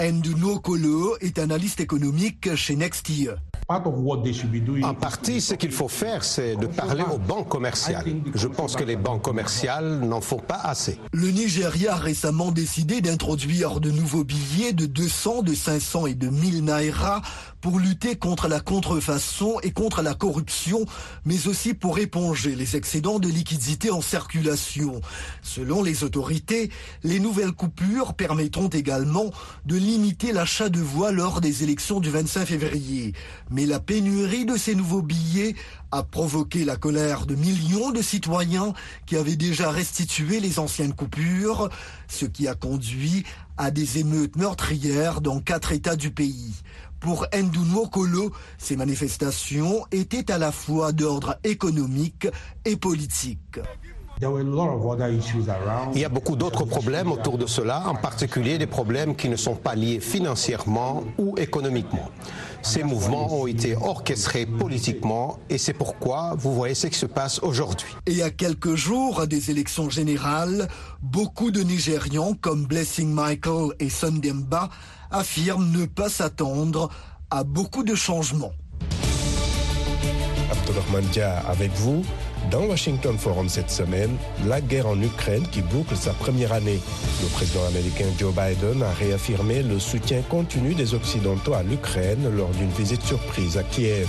Nduno 0.00 0.60
Kolo 0.60 1.18
est 1.20 1.38
analyste 1.38 1.80
économique 1.80 2.54
chez 2.54 2.74
Nextier. 2.74 3.32
En 3.68 4.94
partie, 4.94 5.40
ce 5.40 5.54
qu'il 5.54 5.70
faut 5.70 5.86
faire, 5.86 6.24
c'est 6.24 6.56
de 6.56 6.66
parler 6.66 7.04
aux 7.12 7.18
banques 7.18 7.48
commerciales. 7.48 8.04
Je 8.34 8.48
pense 8.48 8.74
que 8.74 8.82
les 8.82 8.96
banques 8.96 9.22
commerciales 9.22 10.00
n'en 10.00 10.20
font 10.20 10.40
pas 10.40 10.56
assez. 10.56 10.98
Le 11.12 11.30
Nigeria 11.30 11.94
a 11.94 11.96
récemment 11.96 12.50
décidé 12.50 13.00
d'introduire 13.00 13.78
de 13.78 13.92
nouveaux 13.92 14.24
billets 14.24 14.72
de 14.72 14.86
200, 14.86 15.42
de 15.42 15.54
500 15.54 16.06
et 16.06 16.14
de 16.14 16.28
1000 16.28 16.64
naira 16.64 17.22
pour 17.60 17.78
lutter 17.78 18.16
contre 18.16 18.48
la 18.48 18.58
contrefaçon 18.58 19.60
et 19.62 19.70
contre 19.70 20.02
la 20.02 20.14
corruption, 20.14 20.84
mais 21.24 21.46
aussi 21.46 21.74
pour 21.74 22.00
éponger 22.00 22.56
les 22.56 22.74
excédents 22.74 23.20
de 23.20 23.28
liquidités 23.28 23.90
en 23.90 24.00
circulation. 24.00 25.00
Selon 25.42 25.84
les 25.84 26.02
autorités, 26.02 26.70
les 27.04 27.20
nouvelles 27.20 27.52
coupures 27.52 28.14
permettront 28.14 28.68
également 28.68 29.30
de 29.64 29.76
limiter 29.90 30.30
l'achat 30.30 30.68
de 30.68 30.78
voix 30.78 31.10
lors 31.10 31.40
des 31.40 31.64
élections 31.64 31.98
du 31.98 32.10
25 32.10 32.46
février. 32.46 33.12
Mais 33.50 33.66
la 33.66 33.80
pénurie 33.80 34.44
de 34.44 34.56
ces 34.56 34.76
nouveaux 34.76 35.02
billets 35.02 35.56
a 35.90 36.04
provoqué 36.04 36.64
la 36.64 36.76
colère 36.76 37.26
de 37.26 37.34
millions 37.34 37.90
de 37.90 38.00
citoyens 38.00 38.72
qui 39.06 39.16
avaient 39.16 39.34
déjà 39.34 39.72
restitué 39.72 40.38
les 40.38 40.60
anciennes 40.60 40.94
coupures, 40.94 41.70
ce 42.06 42.24
qui 42.24 42.46
a 42.46 42.54
conduit 42.54 43.24
à 43.56 43.72
des 43.72 43.98
émeutes 43.98 44.36
meurtrières 44.36 45.20
dans 45.20 45.40
quatre 45.40 45.72
États 45.72 45.96
du 45.96 46.12
pays. 46.12 46.54
Pour 47.00 47.26
Kolo, 47.90 48.32
ces 48.58 48.76
manifestations 48.76 49.84
étaient 49.90 50.30
à 50.30 50.38
la 50.38 50.52
fois 50.52 50.92
d'ordre 50.92 51.36
économique 51.42 52.28
et 52.64 52.76
politique. 52.76 53.58
Il 54.22 56.00
y 56.00 56.04
a 56.04 56.08
beaucoup 56.10 56.36
d'autres 56.36 56.64
problèmes 56.64 57.10
autour 57.10 57.38
de 57.38 57.46
cela, 57.46 57.84
en 57.88 57.94
particulier 57.94 58.58
des 58.58 58.66
problèmes 58.66 59.16
qui 59.16 59.30
ne 59.30 59.36
sont 59.36 59.54
pas 59.54 59.74
liés 59.74 59.98
financièrement 60.00 61.04
ou 61.16 61.34
économiquement. 61.38 62.10
Ces 62.60 62.82
mouvements 62.82 63.32
ont 63.34 63.46
été 63.46 63.74
orchestrés 63.76 64.44
politiquement 64.44 65.38
et 65.48 65.56
c'est 65.56 65.72
pourquoi 65.72 66.34
vous 66.36 66.52
voyez 66.52 66.74
ce 66.74 66.88
qui 66.88 66.98
se 66.98 67.06
passe 67.06 67.38
aujourd'hui. 67.42 67.88
Et 68.06 68.22
à 68.22 68.28
quelques 68.30 68.74
jours 68.74 69.26
des 69.26 69.50
élections 69.50 69.88
générales, 69.88 70.68
beaucoup 71.00 71.50
de 71.50 71.62
Nigérians 71.62 72.34
comme 72.34 72.66
Blessing 72.66 73.10
Michael 73.10 73.70
et 73.78 73.88
Sundemba 73.88 74.68
affirment 75.10 75.72
ne 75.72 75.86
pas 75.86 76.10
s'attendre 76.10 76.90
à 77.30 77.42
beaucoup 77.42 77.84
de 77.84 77.94
changements. 77.94 78.52
Abdelrahman 80.52 81.04
Dia 81.12 81.38
avec 81.48 81.70
vous. 81.72 82.02
Dans 82.50 82.64
Washington 82.64 83.16
Forum 83.16 83.48
cette 83.48 83.70
semaine, 83.70 84.16
la 84.46 84.60
guerre 84.60 84.88
en 84.88 85.00
Ukraine 85.00 85.46
qui 85.52 85.62
boucle 85.62 85.94
sa 85.96 86.12
première 86.12 86.52
année. 86.52 86.80
Le 87.22 87.28
président 87.28 87.64
américain 87.66 88.06
Joe 88.18 88.34
Biden 88.34 88.82
a 88.82 88.90
réaffirmé 88.92 89.62
le 89.62 89.78
soutien 89.78 90.20
continu 90.22 90.74
des 90.74 90.94
Occidentaux 90.94 91.54
à 91.54 91.62
l'Ukraine 91.62 92.28
lors 92.36 92.50
d'une 92.50 92.70
visite 92.70 93.02
surprise 93.02 93.56
à 93.56 93.62
Kiev. 93.62 94.08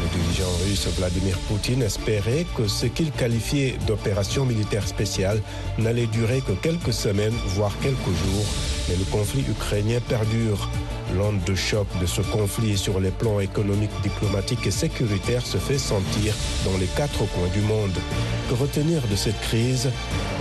Le 0.00 0.18
dirigeant 0.18 0.50
russe 0.66 0.86
Vladimir 0.96 1.38
Poutine 1.40 1.82
espérait 1.82 2.46
que 2.56 2.66
ce 2.68 2.86
qu'il 2.86 3.10
qualifiait 3.10 3.76
d'opération 3.86 4.46
militaire 4.46 4.88
spéciale 4.88 5.42
n'allait 5.78 6.06
durer 6.06 6.40
que 6.40 6.52
quelques 6.52 6.92
semaines, 6.94 7.34
voire 7.48 7.72
quelques 7.82 7.96
jours, 7.96 8.46
mais 8.88 8.96
le 8.96 9.04
conflit 9.04 9.44
ukrainien 9.48 10.00
perdure. 10.08 10.70
L'onde 11.16 11.42
de 11.44 11.54
choc 11.54 11.86
de 12.00 12.06
ce 12.06 12.22
conflit 12.22 12.76
sur 12.76 12.98
les 12.98 13.10
plans 13.10 13.40
économiques, 13.40 13.90
diplomatiques 14.02 14.66
et 14.66 14.70
sécuritaires 14.70 15.46
se 15.46 15.58
fait 15.58 15.78
sentir 15.78 16.34
dans 16.64 16.76
les 16.78 16.86
quatre 16.86 17.18
coins 17.18 17.48
du 17.52 17.60
monde. 17.60 17.94
Que 18.48 18.54
retenir 18.54 19.00
de 19.08 19.16
cette 19.16 19.40
crise? 19.40 19.90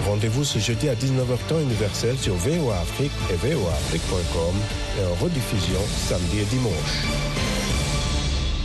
Rendez-vous 0.05 0.43
ce 0.43 0.59
jeudi 0.59 0.89
à 0.89 0.95
19h 0.95 1.37
temps 1.47 1.59
universel 1.59 2.17
sur 2.17 2.35
VOA 2.35 2.79
Afrique 2.79 3.11
et 3.31 3.35
voaafrique.com 3.35 4.55
et 4.99 5.05
en 5.05 5.23
rediffusion 5.23 5.79
samedi 5.87 6.39
et 6.39 6.45
dimanche. 6.45 7.03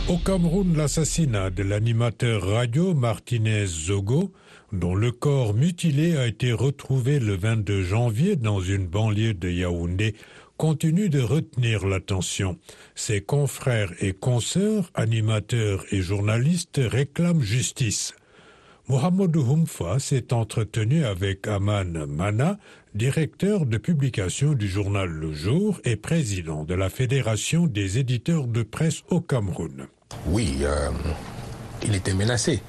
Au 0.09 0.17
Cameroun, 0.17 0.75
l'assassinat 0.75 1.51
de 1.51 1.61
l'animateur 1.61 2.41
radio 2.41 2.95
Martinez 2.95 3.67
Zogo, 3.67 4.31
dont 4.73 4.95
le 4.95 5.11
corps 5.11 5.53
mutilé 5.53 6.17
a 6.17 6.25
été 6.25 6.51
retrouvé 6.51 7.19
le 7.19 7.35
22 7.35 7.83
janvier 7.83 8.35
dans 8.35 8.59
une 8.59 8.87
banlieue 8.87 9.35
de 9.35 9.49
Yaoundé, 9.49 10.15
continue 10.59 11.07
de 11.07 11.21
retenir 11.21 11.87
l'attention. 11.87 12.57
Ses 12.93 13.21
confrères 13.21 13.93
et 14.01 14.11
consoeurs, 14.11 14.91
animateurs 14.93 15.85
et 15.89 16.01
journalistes 16.01 16.81
réclament 16.83 17.41
justice. 17.41 18.13
Mohamedou 18.89 19.41
Humfa 19.41 19.99
s'est 19.99 20.33
entretenu 20.33 21.05
avec 21.05 21.47
Aman 21.47 22.05
Mana, 22.07 22.57
directeur 22.93 23.65
de 23.65 23.77
publication 23.77 24.51
du 24.51 24.67
journal 24.67 25.07
Le 25.07 25.31
Jour 25.31 25.79
et 25.85 25.95
président 25.95 26.65
de 26.65 26.73
la 26.73 26.89
Fédération 26.89 27.65
des 27.65 27.97
éditeurs 27.97 28.45
de 28.45 28.63
presse 28.63 29.03
au 29.09 29.21
Cameroun. 29.21 29.87
Oui, 30.25 30.57
euh, 30.63 30.89
il 31.85 31.95
était 31.95 32.13
menacé. 32.13 32.61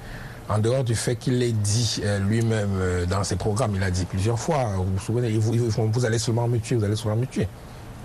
En 0.47 0.59
dehors 0.59 0.85
du 0.85 0.95
fait 0.95 1.17
qu'il 1.17 1.39
l'ait 1.39 1.51
dit 1.51 1.99
euh, 2.05 2.19
lui-même 2.19 2.71
euh, 2.75 3.05
dans 3.05 3.25
ses 3.25 3.35
programmes, 3.35 3.75
il 3.75 3.83
a 3.83 3.91
dit 3.91 4.05
plusieurs 4.05 4.39
fois, 4.39 4.75
vous 4.77 4.93
vous 4.93 4.99
souvenez, 4.99 5.29
vous, 5.37 5.69
vous 5.69 6.05
allez 6.05 6.19
seulement 6.19 6.47
me 6.47 6.57
tuer, 6.57 6.77
vous 6.77 6.85
allez 6.85 6.95
seulement 6.95 7.17
me 7.17 7.25
tuer 7.25 7.47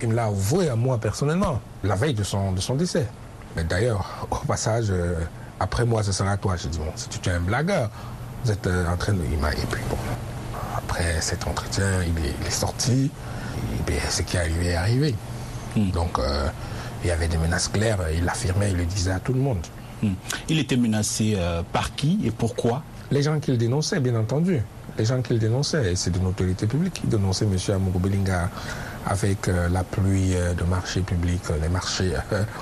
il 0.03 0.09
me 0.09 0.15
l'a 0.15 0.27
avoué 0.27 0.69
à 0.69 0.77
moi 0.77 0.99
personnellement, 0.99 1.61
la 1.83 1.95
veille 1.95 2.15
de 2.15 2.23
son, 2.23 2.53
de 2.53 2.61
son 2.61 2.75
décès. 2.75 3.07
Mais 3.57 3.65
d'ailleurs, 3.65 4.27
au 4.31 4.47
passage, 4.47 4.87
euh, 4.91 5.15
après 5.59 5.87
moi, 5.87 6.03
ce 6.03 6.13
sera 6.13 6.37
toi. 6.37 6.57
J'ai 6.57 6.69
dit, 6.69 6.79
bon, 6.79 6.93
si 6.95 7.09
tu 7.09 7.29
es 7.29 7.33
un 7.33 7.41
blagueur, 7.41 7.91
vous 8.45 8.53
êtes 8.53 8.67
euh, 8.67 8.93
en 8.93 8.97
train 8.97 9.15
de... 9.15 9.21
Il 9.25 9.35
et 9.35 9.67
puis 9.71 9.83
bon, 9.89 9.97
après 10.77 11.21
cet 11.21 11.47
entretien, 11.47 12.03
il 12.03 12.47
est, 12.47 12.51
sorti, 12.51 13.11
et 13.89 14.11
ce 14.11 14.23
qui 14.23 14.37
est 14.37 14.41
arrivé 14.41 14.67
est 14.67 14.75
arrivé. 14.75 15.15
Hmm. 15.75 15.91
Donc, 15.91 16.19
euh, 16.19 16.49
il 17.03 17.09
y 17.09 17.11
avait 17.11 17.29
des 17.29 17.39
menaces 17.39 17.69
claires, 17.69 17.99
il 18.15 18.25
l'affirmait, 18.25 18.71
il 18.73 18.77
le 18.77 18.85
disait 18.85 19.13
à 19.13 19.21
tout 19.21 19.33
le 19.33 19.41
monde. 19.41 19.65
Hmm. 20.03 20.13
Il 20.49 20.59
était 20.59 20.77
menacé 20.77 21.39
par 21.73 21.95
qui 21.95 22.21
et 22.25 22.31
pourquoi? 22.31 22.83
Les 23.11 23.23
gens 23.23 23.39
qu'il 23.41 23.57
dénonçait, 23.57 24.01
bien 24.01 24.17
entendu. 24.17 24.61
Les 24.99 25.05
gens 25.05 25.23
qu'il 25.23 25.39
dénonçait, 25.39 25.95
c'est 25.95 26.11
de 26.11 26.27
autorité 26.27 26.67
publique. 26.67 27.01
Il 27.05 27.11
dénonçait 27.11 27.45
M. 27.45 27.57
Amogo 27.75 27.99
Belinga 27.99 28.51
avec 29.07 29.49
euh, 29.49 29.69
la 29.69 29.85
pluie 29.85 30.35
euh, 30.35 30.53
de 30.55 30.65
marchés 30.65 31.01
publics, 31.01 31.43
euh, 31.51 31.59
des 31.59 31.69
marchés 31.69 32.13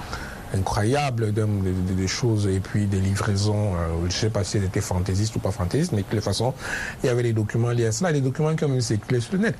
incroyables 0.55 1.33
de, 1.33 2.07
choses 2.07 2.47
et 2.47 2.61
puis 2.61 2.87
des 2.87 3.01
livraisons, 3.01 3.73
je 4.03 4.05
ne 4.05 4.11
sais 4.11 4.31
pas 4.31 4.45
si 4.45 4.61
c'était 4.61 4.81
fantaisiste 4.81 5.35
ou 5.35 5.41
pas 5.41 5.51
fantaisiste, 5.51 5.91
mais 5.91 6.03
de 6.03 6.07
toute 6.07 6.21
façon, 6.21 6.55
il 7.03 7.07
y 7.07 7.09
avait 7.09 7.25
des 7.25 7.33
documents 7.33 7.71
liés 7.71 7.87
à 7.87 7.93
cela, 7.93 8.13
des 8.13 8.21
documents 8.21 8.55
qui 8.55 8.63
ont 8.65 8.69
même 8.69 8.81
circulé 8.81 9.21
sur 9.21 9.33
le 9.33 9.41
net. 9.41 9.57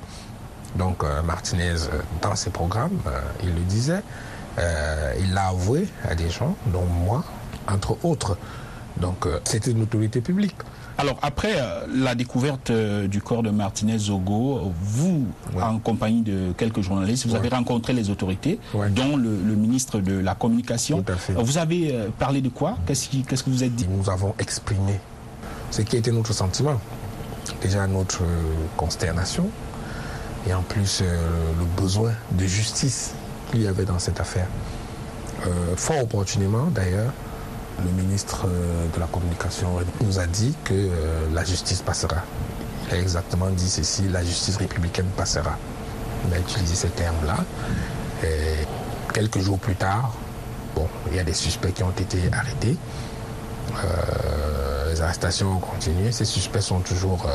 Donc 0.77 1.03
Martinez, 1.25 1.75
dans 2.21 2.35
ses 2.35 2.49
programmes, 2.49 2.97
il 3.43 3.53
le 3.53 3.61
disait, 3.61 4.01
il 5.19 5.33
l'a 5.33 5.47
avoué 5.47 5.85
à 6.07 6.15
des 6.15 6.29
gens, 6.29 6.55
dont 6.67 6.85
moi, 6.85 7.25
entre 7.67 7.97
autres. 8.05 8.37
Donc 8.95 9.27
c'était 9.43 9.71
une 9.71 9.81
autorité 9.81 10.21
publique. 10.21 10.55
Alors 10.97 11.17
après 11.21 11.53
euh, 11.57 11.85
la 11.93 12.15
découverte 12.15 12.69
euh, 12.69 13.07
du 13.07 13.21
corps 13.21 13.43
de 13.43 13.49
Martinez 13.49 13.97
Zogo, 13.97 14.71
vous, 14.81 15.25
en 15.61 15.79
compagnie 15.79 16.21
de 16.21 16.53
quelques 16.57 16.81
journalistes, 16.81 17.27
vous 17.27 17.35
avez 17.35 17.49
rencontré 17.49 17.91
les 17.93 18.09
autorités, 18.09 18.59
dont 18.91 19.17
le, 19.17 19.29
ministre 19.55 19.99
de 19.99 20.17
la 20.17 20.35
Communication. 20.35 21.03
Vous 21.35 21.57
avez 21.57 21.93
euh, 21.93 22.07
parlé 22.17 22.41
de 22.41 22.49
quoi? 22.49 22.77
Qu'est-ce 22.87 23.09
que 23.43 23.49
vous 23.49 23.63
êtes 23.63 23.75
dit? 23.75 23.87
Nous 23.89 24.09
avons 24.09 24.33
exprimé 24.39 24.99
ce 25.71 25.81
qui 25.81 25.97
était 25.97 26.11
notre 26.11 26.33
sentiment. 26.33 26.79
Déjà 27.61 27.85
notre 27.87 28.23
consternation 28.77 29.49
et 30.47 30.53
en 30.53 30.61
plus 30.61 31.01
le 31.01 31.81
besoin 31.81 32.11
de 32.31 32.45
justice 32.45 33.13
qu'il 33.51 33.61
y 33.61 33.67
avait 33.67 33.85
dans 33.85 33.99
cette 33.99 34.19
affaire. 34.19 34.47
fort 35.75 36.03
opportunément 36.03 36.67
d'ailleurs, 36.73 37.13
le 37.83 37.91
ministre 37.91 38.45
euh, 38.47 38.87
de 38.93 38.99
la 38.99 39.07
Communication 39.07 39.77
nous 40.01 40.19
a 40.19 40.27
dit 40.27 40.55
que 40.63 40.73
euh, 40.73 41.27
la 41.33 41.43
justice 41.43 41.81
passera. 41.81 42.17
Il 42.87 42.95
a 42.95 42.99
exactement 42.99 43.49
dit 43.49 43.69
ceci, 43.69 44.07
la 44.09 44.23
justice 44.23 44.57
républicaine 44.57 45.07
passera. 45.17 45.57
Il 46.27 46.33
a 46.33 46.39
utilisé 46.39 46.75
ces 46.75 46.89
termes-là. 46.89 47.37
Quelques 49.13 49.39
jours 49.39 49.59
plus 49.59 49.75
tard, 49.75 50.13
bon, 50.75 50.87
il 51.09 51.17
y 51.17 51.19
a 51.19 51.23
des 51.23 51.33
suspects 51.33 51.71
qui 51.71 51.83
ont 51.83 51.91
été 51.91 52.17
arrêtés. 52.31 52.75
Euh, 53.83 54.91
les 54.91 55.01
arrestations 55.01 55.57
ont 55.57 55.59
continué. 55.59 56.11
Ces 56.11 56.25
suspects 56.25 56.61
sont 56.61 56.79
toujours 56.79 57.27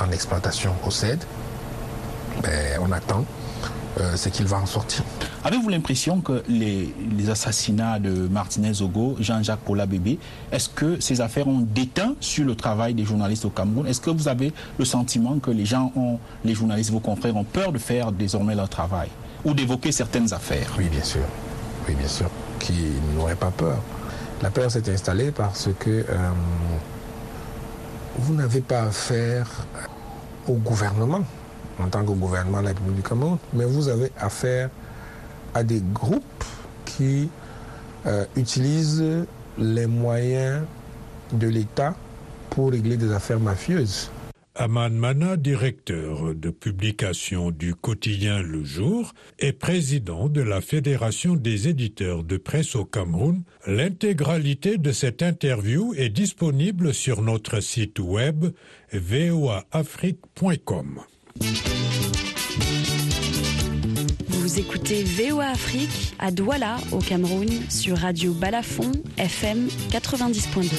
en 0.00 0.10
exploitation 0.12 0.74
au 0.84 0.90
CED. 0.90 1.22
On 2.80 2.92
attend 2.92 3.24
ce 4.14 4.28
qu'il 4.28 4.46
va 4.46 4.58
en 4.58 4.66
sortir. 4.66 5.02
Avez-vous 5.46 5.68
l'impression 5.68 6.20
que 6.22 6.42
les, 6.48 6.92
assassinats 7.30 8.00
de 8.00 8.10
Martinez 8.26 8.82
Ogo, 8.82 9.14
Jean-Jacques 9.20 9.60
Paula 9.60 9.86
Bébé, 9.86 10.18
est-ce 10.50 10.68
que 10.68 10.98
ces 10.98 11.20
affaires 11.20 11.46
ont 11.46 11.60
déteint 11.60 12.16
sur 12.18 12.44
le 12.44 12.56
travail 12.56 12.94
des 12.94 13.04
journalistes 13.04 13.44
au 13.44 13.50
Cameroun? 13.50 13.86
Est-ce 13.86 14.00
que 14.00 14.10
vous 14.10 14.26
avez 14.26 14.52
le 14.76 14.84
sentiment 14.84 15.38
que 15.38 15.52
les 15.52 15.64
gens 15.64 15.92
ont, 15.94 16.18
les 16.44 16.52
journalistes, 16.52 16.90
vos 16.90 16.98
confrères, 16.98 17.36
ont 17.36 17.44
peur 17.44 17.70
de 17.70 17.78
faire 17.78 18.10
désormais 18.10 18.56
leur 18.56 18.68
travail 18.68 19.08
ou 19.44 19.54
d'évoquer 19.54 19.92
certaines 19.92 20.34
affaires? 20.34 20.68
Oui, 20.78 20.88
bien 20.88 21.04
sûr. 21.04 21.22
Oui, 21.88 21.94
bien 21.94 22.08
sûr. 22.08 22.28
Qui 22.58 22.74
n'aurait 23.14 23.36
pas 23.36 23.52
peur. 23.52 23.80
La 24.42 24.50
peur 24.50 24.68
s'est 24.68 24.92
installée 24.92 25.30
parce 25.30 25.68
que 25.78 25.90
euh, 25.90 26.30
vous 28.18 28.34
n'avez 28.34 28.62
pas 28.62 28.82
affaire 28.82 29.48
au 30.48 30.54
gouvernement 30.54 31.22
en 31.80 31.86
tant 31.86 32.00
que 32.00 32.10
gouvernement 32.10 32.58
de 32.58 32.64
la 32.64 32.68
République 32.70 32.96
du 32.96 33.02
Cameroun, 33.02 33.38
mais 33.52 33.64
vous 33.64 33.88
avez 33.88 34.10
affaire 34.18 34.70
à 35.54 35.62
des 35.62 35.82
groupes 35.92 36.44
qui 36.84 37.28
euh, 38.06 38.24
utilisent 38.36 39.26
les 39.58 39.86
moyens 39.86 40.64
de 41.32 41.48
l'État 41.48 41.94
pour 42.50 42.70
régler 42.70 42.96
des 42.96 43.12
affaires 43.12 43.40
mafieuses. 43.40 44.10
Aman 44.58 44.88
Mana, 44.90 45.36
directeur 45.36 46.34
de 46.34 46.48
publication 46.48 47.50
du 47.50 47.74
quotidien 47.74 48.40
Le 48.40 48.64
Jour 48.64 49.12
et 49.38 49.52
président 49.52 50.30
de 50.30 50.40
la 50.40 50.62
Fédération 50.62 51.36
des 51.36 51.68
éditeurs 51.68 52.24
de 52.24 52.38
presse 52.38 52.74
au 52.74 52.86
Cameroun, 52.86 53.42
l'intégralité 53.66 54.78
de 54.78 54.92
cette 54.92 55.22
interview 55.22 55.92
est 55.94 56.08
disponible 56.08 56.94
sur 56.94 57.20
notre 57.20 57.60
site 57.60 57.98
web 57.98 58.46
voaafrique.com. 58.94 61.00
Vous 64.46 64.60
écoutez 64.60 65.02
VOA 65.02 65.46
Afrique 65.46 66.14
à 66.20 66.30
Douala, 66.30 66.76
au 66.92 66.98
Cameroun, 66.98 67.48
sur 67.68 67.98
Radio 67.98 68.32
Balafon, 68.32 68.92
FM 69.18 69.66
90.2. 69.90 70.70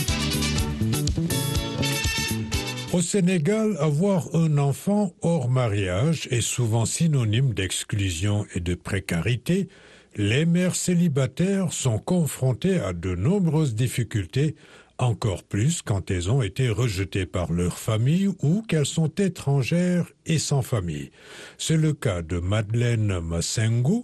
Au 2.93 3.01
Sénégal, 3.01 3.75
avoir 3.82 4.34
un 4.34 4.58
enfant 4.58 5.12
hors 5.21 5.49
mariage 5.49 6.30
est 6.32 6.39
souvent 6.39 6.86
synonyme 6.86 7.53
d'exclusion 7.53 8.45
et 8.56 8.62
de 8.62 8.73
précarité. 8.73 9.67
Les 10.15 10.45
mères 10.45 10.77
célibataires 10.77 11.73
sont 11.73 11.99
confrontées 11.99 12.80
à 12.80 12.93
de 12.93 13.15
nombreuses 13.15 13.75
difficultés 13.75 14.56
encore 14.99 15.43
plus 15.43 15.81
quand 15.81 16.12
elles 16.12 16.31
ont 16.31 16.41
été 16.41 16.69
rejetées 16.69 17.25
par 17.25 17.51
leur 17.51 17.77
famille 17.77 18.29
ou 18.41 18.62
qu'elles 18.67 18.86
sont 18.86 19.12
étrangères 19.17 20.07
et 20.25 20.39
sans 20.39 20.62
famille. 20.62 21.12
C'est 21.57 21.77
le 21.77 21.93
cas 21.93 22.21
de 22.21 22.39
Madeleine 22.39 23.19
Massengu, 23.19 24.03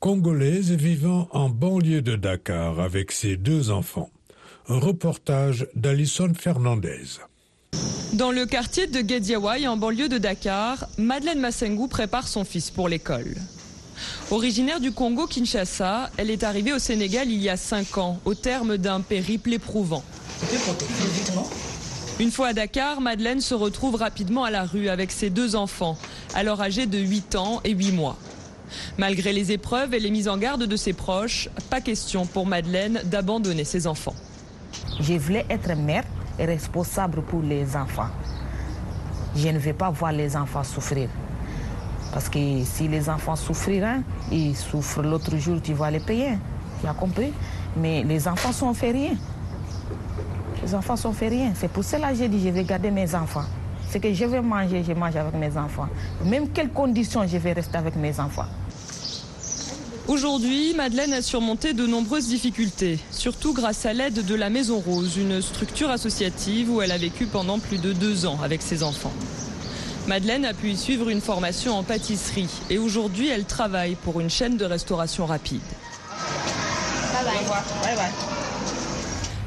congolaise 0.00 0.72
vivant 0.72 1.28
en 1.32 1.48
banlieue 1.48 2.02
de 2.02 2.16
Dakar 2.16 2.80
avec 2.80 3.12
ses 3.12 3.36
deux 3.36 3.70
enfants. 3.70 4.10
Un 4.68 4.78
reportage 4.78 5.66
d'Alison 5.74 6.32
Fernandez. 6.34 7.18
Dans 8.14 8.32
le 8.32 8.44
quartier 8.44 8.86
de 8.86 9.08
Gediawai, 9.08 9.68
en 9.68 9.76
banlieue 9.76 10.08
de 10.08 10.18
Dakar, 10.18 10.88
Madeleine 10.98 11.40
Massengu 11.40 11.88
prépare 11.88 12.26
son 12.26 12.44
fils 12.44 12.70
pour 12.70 12.88
l'école. 12.88 13.34
Originaire 14.30 14.80
du 14.80 14.92
Congo 14.92 15.26
Kinshasa, 15.26 16.10
elle 16.16 16.30
est 16.30 16.44
arrivée 16.44 16.72
au 16.72 16.78
Sénégal 16.78 17.30
il 17.30 17.40
y 17.40 17.48
a 17.48 17.56
cinq 17.56 17.98
ans, 17.98 18.18
au 18.24 18.34
terme 18.34 18.76
d'un 18.76 19.00
périple 19.00 19.52
éprouvant. 19.52 20.04
Une 22.18 22.30
fois 22.30 22.48
à 22.48 22.52
Dakar, 22.52 23.00
Madeleine 23.00 23.40
se 23.40 23.54
retrouve 23.54 23.94
rapidement 23.94 24.44
à 24.44 24.50
la 24.50 24.64
rue 24.64 24.88
avec 24.88 25.10
ses 25.10 25.30
deux 25.30 25.56
enfants, 25.56 25.96
alors 26.34 26.60
âgés 26.60 26.86
de 26.86 26.98
8 26.98 27.34
ans 27.36 27.60
et 27.64 27.70
8 27.70 27.92
mois. 27.92 28.16
Malgré 28.98 29.32
les 29.32 29.52
épreuves 29.52 29.94
et 29.94 30.00
les 30.00 30.10
mises 30.10 30.28
en 30.28 30.36
garde 30.36 30.64
de 30.64 30.76
ses 30.76 30.92
proches, 30.92 31.48
pas 31.70 31.80
question 31.80 32.26
pour 32.26 32.46
Madeleine 32.46 33.00
d'abandonner 33.04 33.64
ses 33.64 33.86
enfants. 33.86 34.14
Je 35.00 35.14
voulais 35.14 35.46
être 35.48 35.74
mère 35.76 36.04
et 36.38 36.44
responsable 36.44 37.22
pour 37.22 37.42
les 37.42 37.74
enfants. 37.74 38.10
Je 39.34 39.48
ne 39.48 39.58
veux 39.58 39.72
pas 39.72 39.90
voir 39.90 40.12
les 40.12 40.36
enfants 40.36 40.64
souffrir. 40.64 41.08
Parce 42.12 42.28
que 42.28 42.38
si 42.64 42.88
les 42.88 43.08
enfants 43.08 43.36
souffriraient, 43.36 44.00
ils 44.32 44.56
souffrent 44.56 45.02
l'autre 45.02 45.36
jour, 45.36 45.60
tu 45.62 45.74
vas 45.74 45.90
les 45.90 46.00
payer. 46.00 46.38
Tu 46.80 46.86
as 46.86 46.94
compris? 46.94 47.32
Mais 47.76 48.02
les 48.02 48.26
enfants 48.26 48.52
sont 48.52 48.74
fait 48.74 48.90
rien. 48.90 49.12
Les 50.62 50.74
enfants 50.74 50.96
sont 50.96 51.12
fait 51.12 51.28
rien. 51.28 51.52
C'est 51.54 51.70
pour 51.70 51.84
cela 51.84 52.10
que 52.10 52.16
j'ai 52.16 52.28
dit 52.28 52.42
je 52.42 52.48
vais 52.50 52.64
garder 52.64 52.90
mes 52.90 53.14
enfants. 53.14 53.44
Ce 53.92 53.98
que 53.98 54.12
je 54.12 54.24
vais 54.24 54.40
manger, 54.40 54.84
je 54.86 54.92
mange 54.92 55.16
avec 55.16 55.34
mes 55.34 55.56
enfants. 55.56 55.88
Même 56.24 56.48
quelles 56.50 56.70
conditions, 56.70 57.26
je 57.26 57.36
vais 57.38 57.52
rester 57.52 57.76
avec 57.76 57.96
mes 57.96 58.18
enfants. 58.20 58.46
Aujourd'hui, 60.06 60.74
Madeleine 60.74 61.12
a 61.12 61.22
surmonté 61.22 61.72
de 61.72 61.86
nombreuses 61.86 62.26
difficultés, 62.26 62.98
surtout 63.12 63.54
grâce 63.54 63.86
à 63.86 63.92
l'aide 63.92 64.24
de 64.24 64.34
la 64.34 64.50
Maison 64.50 64.80
Rose, 64.80 65.16
une 65.16 65.40
structure 65.40 65.90
associative 65.90 66.70
où 66.70 66.82
elle 66.82 66.90
a 66.90 66.98
vécu 66.98 67.26
pendant 67.26 67.60
plus 67.60 67.78
de 67.78 67.92
deux 67.92 68.26
ans 68.26 68.38
avec 68.42 68.60
ses 68.60 68.82
enfants. 68.82 69.12
Madeleine 70.10 70.44
a 70.44 70.54
pu 70.54 70.70
y 70.70 70.76
suivre 70.76 71.08
une 71.08 71.20
formation 71.20 71.78
en 71.78 71.84
pâtisserie 71.84 72.50
et 72.68 72.78
aujourd'hui 72.78 73.28
elle 73.28 73.44
travaille 73.44 73.94
pour 73.94 74.18
une 74.18 74.28
chaîne 74.28 74.56
de 74.56 74.64
restauration 74.64 75.24
rapide. 75.24 75.60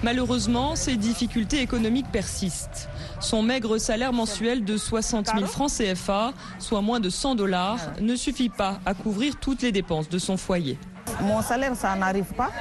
Malheureusement, 0.03 0.77
ces 0.77 0.95
difficultés 0.95 1.59
économiques 1.59 2.09
persistent. 2.13 2.87
Son 3.19 3.43
maigre 3.43 3.77
salaire 3.77 4.13
mensuel 4.13 4.63
de 4.63 4.77
60 4.77 5.31
000 5.35 5.47
francs 5.47 5.69
CFA, 5.69 6.31
soit 6.59 6.81
moins 6.81 7.01
de 7.01 7.09
100 7.09 7.35
dollars, 7.35 7.79
ne 7.99 8.15
suffit 8.15 8.47
pas 8.47 8.79
à 8.85 8.93
couvrir 8.93 9.35
toutes 9.41 9.63
les 9.63 9.73
dépenses 9.73 10.07
de 10.07 10.17
son 10.17 10.37
foyer. 10.37 10.79
Mon 11.19 11.41
salaire, 11.41 11.75
ça 11.75 11.93
n'arrive 11.93 12.33
pas, 12.37 12.51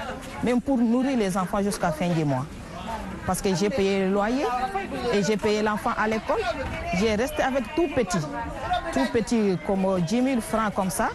même 0.43 0.61
pour 0.61 0.77
nourrir 0.77 1.17
les 1.17 1.37
enfants 1.37 1.63
jusqu'à 1.63 1.93
fin 1.93 2.09
du 2.09 2.25
mois. 2.25 2.47
Parce 3.27 3.41
que 3.41 3.55
j'ai 3.55 3.71
payé 3.71 4.07
le 4.07 4.13
loyer 4.13 4.45
et 5.13 5.23
j'ai 5.23 5.37
payé 5.37 5.63
l'enfant 5.63 5.93
à 5.97 6.09
l'école. 6.09 6.41
J'ai 6.99 7.15
resté 7.15 7.43
avec 7.43 7.65
tout 7.75 7.89
petit, 7.95 8.19
tout 8.93 9.07
petit, 9.13 9.59
comme 9.67 10.01
10 10.01 10.23
000 10.23 10.41
francs 10.41 10.75
comme 10.75 10.91
ça 10.91 11.11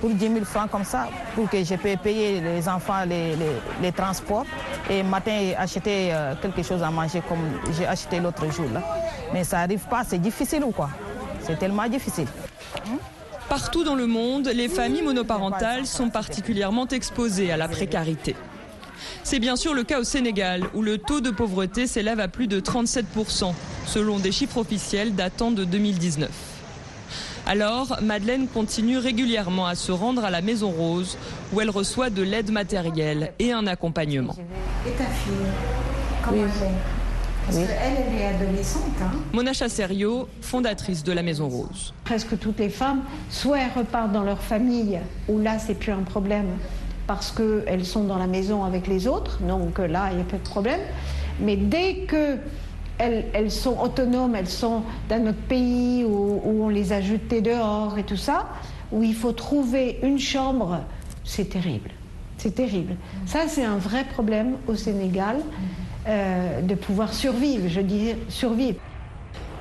pour 0.00 0.10
10 0.10 0.18
000 0.32 0.44
francs 0.44 0.70
comme 0.70 0.84
ça, 0.84 1.08
pour 1.34 1.48
que 1.48 1.62
je 1.62 1.74
puisse 1.74 1.96
payer 1.96 2.40
les 2.40 2.68
enfants 2.68 3.04
les, 3.06 3.92
transports 3.92 4.44
et 4.88 5.02
matin 5.02 5.52
acheter 5.58 6.10
euh, 6.12 6.34
quelque 6.40 6.62
chose 6.62 6.82
à 6.82 6.90
manger 6.90 7.22
comme 7.28 7.38
j'ai 7.76 7.86
acheté 7.86 8.20
l'autre 8.20 8.50
jour. 8.52 8.66
Là. 8.72 8.82
Mais 9.32 9.44
ça 9.44 9.58
n'arrive 9.58 9.86
pas, 9.88 10.02
c'est 10.06 10.18
difficile 10.18 10.64
ou 10.64 10.70
quoi? 10.70 10.90
C'est 11.42 11.58
tellement 11.58 11.88
difficile. 11.88 12.28
Partout 13.48 13.82
dans 13.82 13.94
le 13.94 14.06
monde, 14.06 14.48
les 14.54 14.68
familles 14.68 15.02
monoparentales 15.02 15.86
sont 15.86 16.10
particulièrement 16.10 16.86
exposées 16.88 17.50
à 17.50 17.56
la 17.56 17.66
précarité. 17.66 18.36
C'est 19.22 19.38
bien 19.38 19.56
sûr 19.56 19.74
le 19.74 19.84
cas 19.84 20.00
au 20.00 20.04
Sénégal, 20.04 20.64
où 20.74 20.82
le 20.82 20.98
taux 20.98 21.20
de 21.20 21.30
pauvreté 21.30 21.86
s'élève 21.86 22.20
à 22.20 22.28
plus 22.28 22.46
de 22.46 22.60
37%, 22.60 23.52
selon 23.86 24.18
des 24.18 24.32
chiffres 24.32 24.58
officiels 24.58 25.14
datant 25.14 25.50
de 25.50 25.64
2019. 25.64 26.28
Alors, 27.46 27.98
Madeleine 28.02 28.46
continue 28.46 28.98
régulièrement 28.98 29.66
à 29.66 29.74
se 29.74 29.90
rendre 29.90 30.24
à 30.24 30.30
la 30.30 30.42
Maison 30.42 30.70
Rose, 30.70 31.16
où 31.52 31.60
elle 31.60 31.70
reçoit 31.70 32.10
de 32.10 32.22
l'aide 32.22 32.50
matérielle 32.50 33.32
et 33.38 33.52
un 33.52 33.66
accompagnement. 33.66 34.36
Et 34.86 34.90
ta 34.90 35.04
fille 35.04 35.32
Comment 36.22 36.42
elle 36.42 36.72
parce 37.48 37.60
qu'elle, 37.60 37.78
elle 37.82 38.20
est 38.20 38.26
adolescente. 38.26 38.82
Hein. 39.00 39.10
Mona 39.32 39.54
Chasserio, 39.54 40.28
fondatrice 40.42 41.02
de 41.02 41.12
la 41.12 41.22
Maison 41.22 41.48
Rose. 41.48 41.94
Presque 42.04 42.38
toutes 42.38 42.58
les 42.58 42.68
femmes, 42.68 43.00
soit 43.30 43.60
elles 43.60 43.70
repartent 43.74 44.12
dans 44.12 44.22
leur 44.22 44.42
famille, 44.42 44.98
où 45.28 45.38
là, 45.38 45.58
c'est 45.58 45.74
plus 45.74 45.92
un 45.92 46.02
problème, 46.02 46.48
parce 47.08 47.32
qu'elles 47.32 47.86
sont 47.86 48.04
dans 48.04 48.18
la 48.18 48.28
maison 48.28 48.62
avec 48.62 48.86
les 48.86 49.08
autres, 49.08 49.40
donc 49.42 49.78
là, 49.78 50.10
il 50.10 50.16
n'y 50.16 50.22
a 50.22 50.26
pas 50.26 50.36
de 50.36 50.42
problème. 50.42 50.80
Mais 51.40 51.56
dès 51.56 52.04
que 52.06 52.36
elles, 52.98 53.50
sont 53.50 53.78
autonomes, 53.80 54.34
elles 54.34 54.48
sont 54.48 54.82
dans 55.08 55.22
notre 55.22 55.40
pays 55.40 56.04
où, 56.04 56.42
on 56.44 56.68
les 56.68 56.92
a 56.92 57.00
jetées 57.00 57.40
dehors 57.40 57.96
et 57.98 58.02
tout 58.02 58.16
ça, 58.16 58.48
où 58.92 59.02
il 59.02 59.14
faut 59.14 59.32
trouver 59.32 59.98
une 60.02 60.18
chambre, 60.18 60.80
c'est 61.24 61.48
terrible. 61.48 61.90
C'est 62.36 62.54
terrible. 62.54 62.94
Ça, 63.26 63.48
c'est 63.48 63.64
un 63.64 63.78
vrai 63.78 64.04
problème 64.04 64.56
au 64.66 64.74
Sénégal 64.74 65.36
euh, 66.08 66.60
de 66.60 66.74
pouvoir 66.74 67.14
survivre, 67.14 67.68
je 67.68 67.80
dis 67.80 68.14
survivre. 68.28 68.78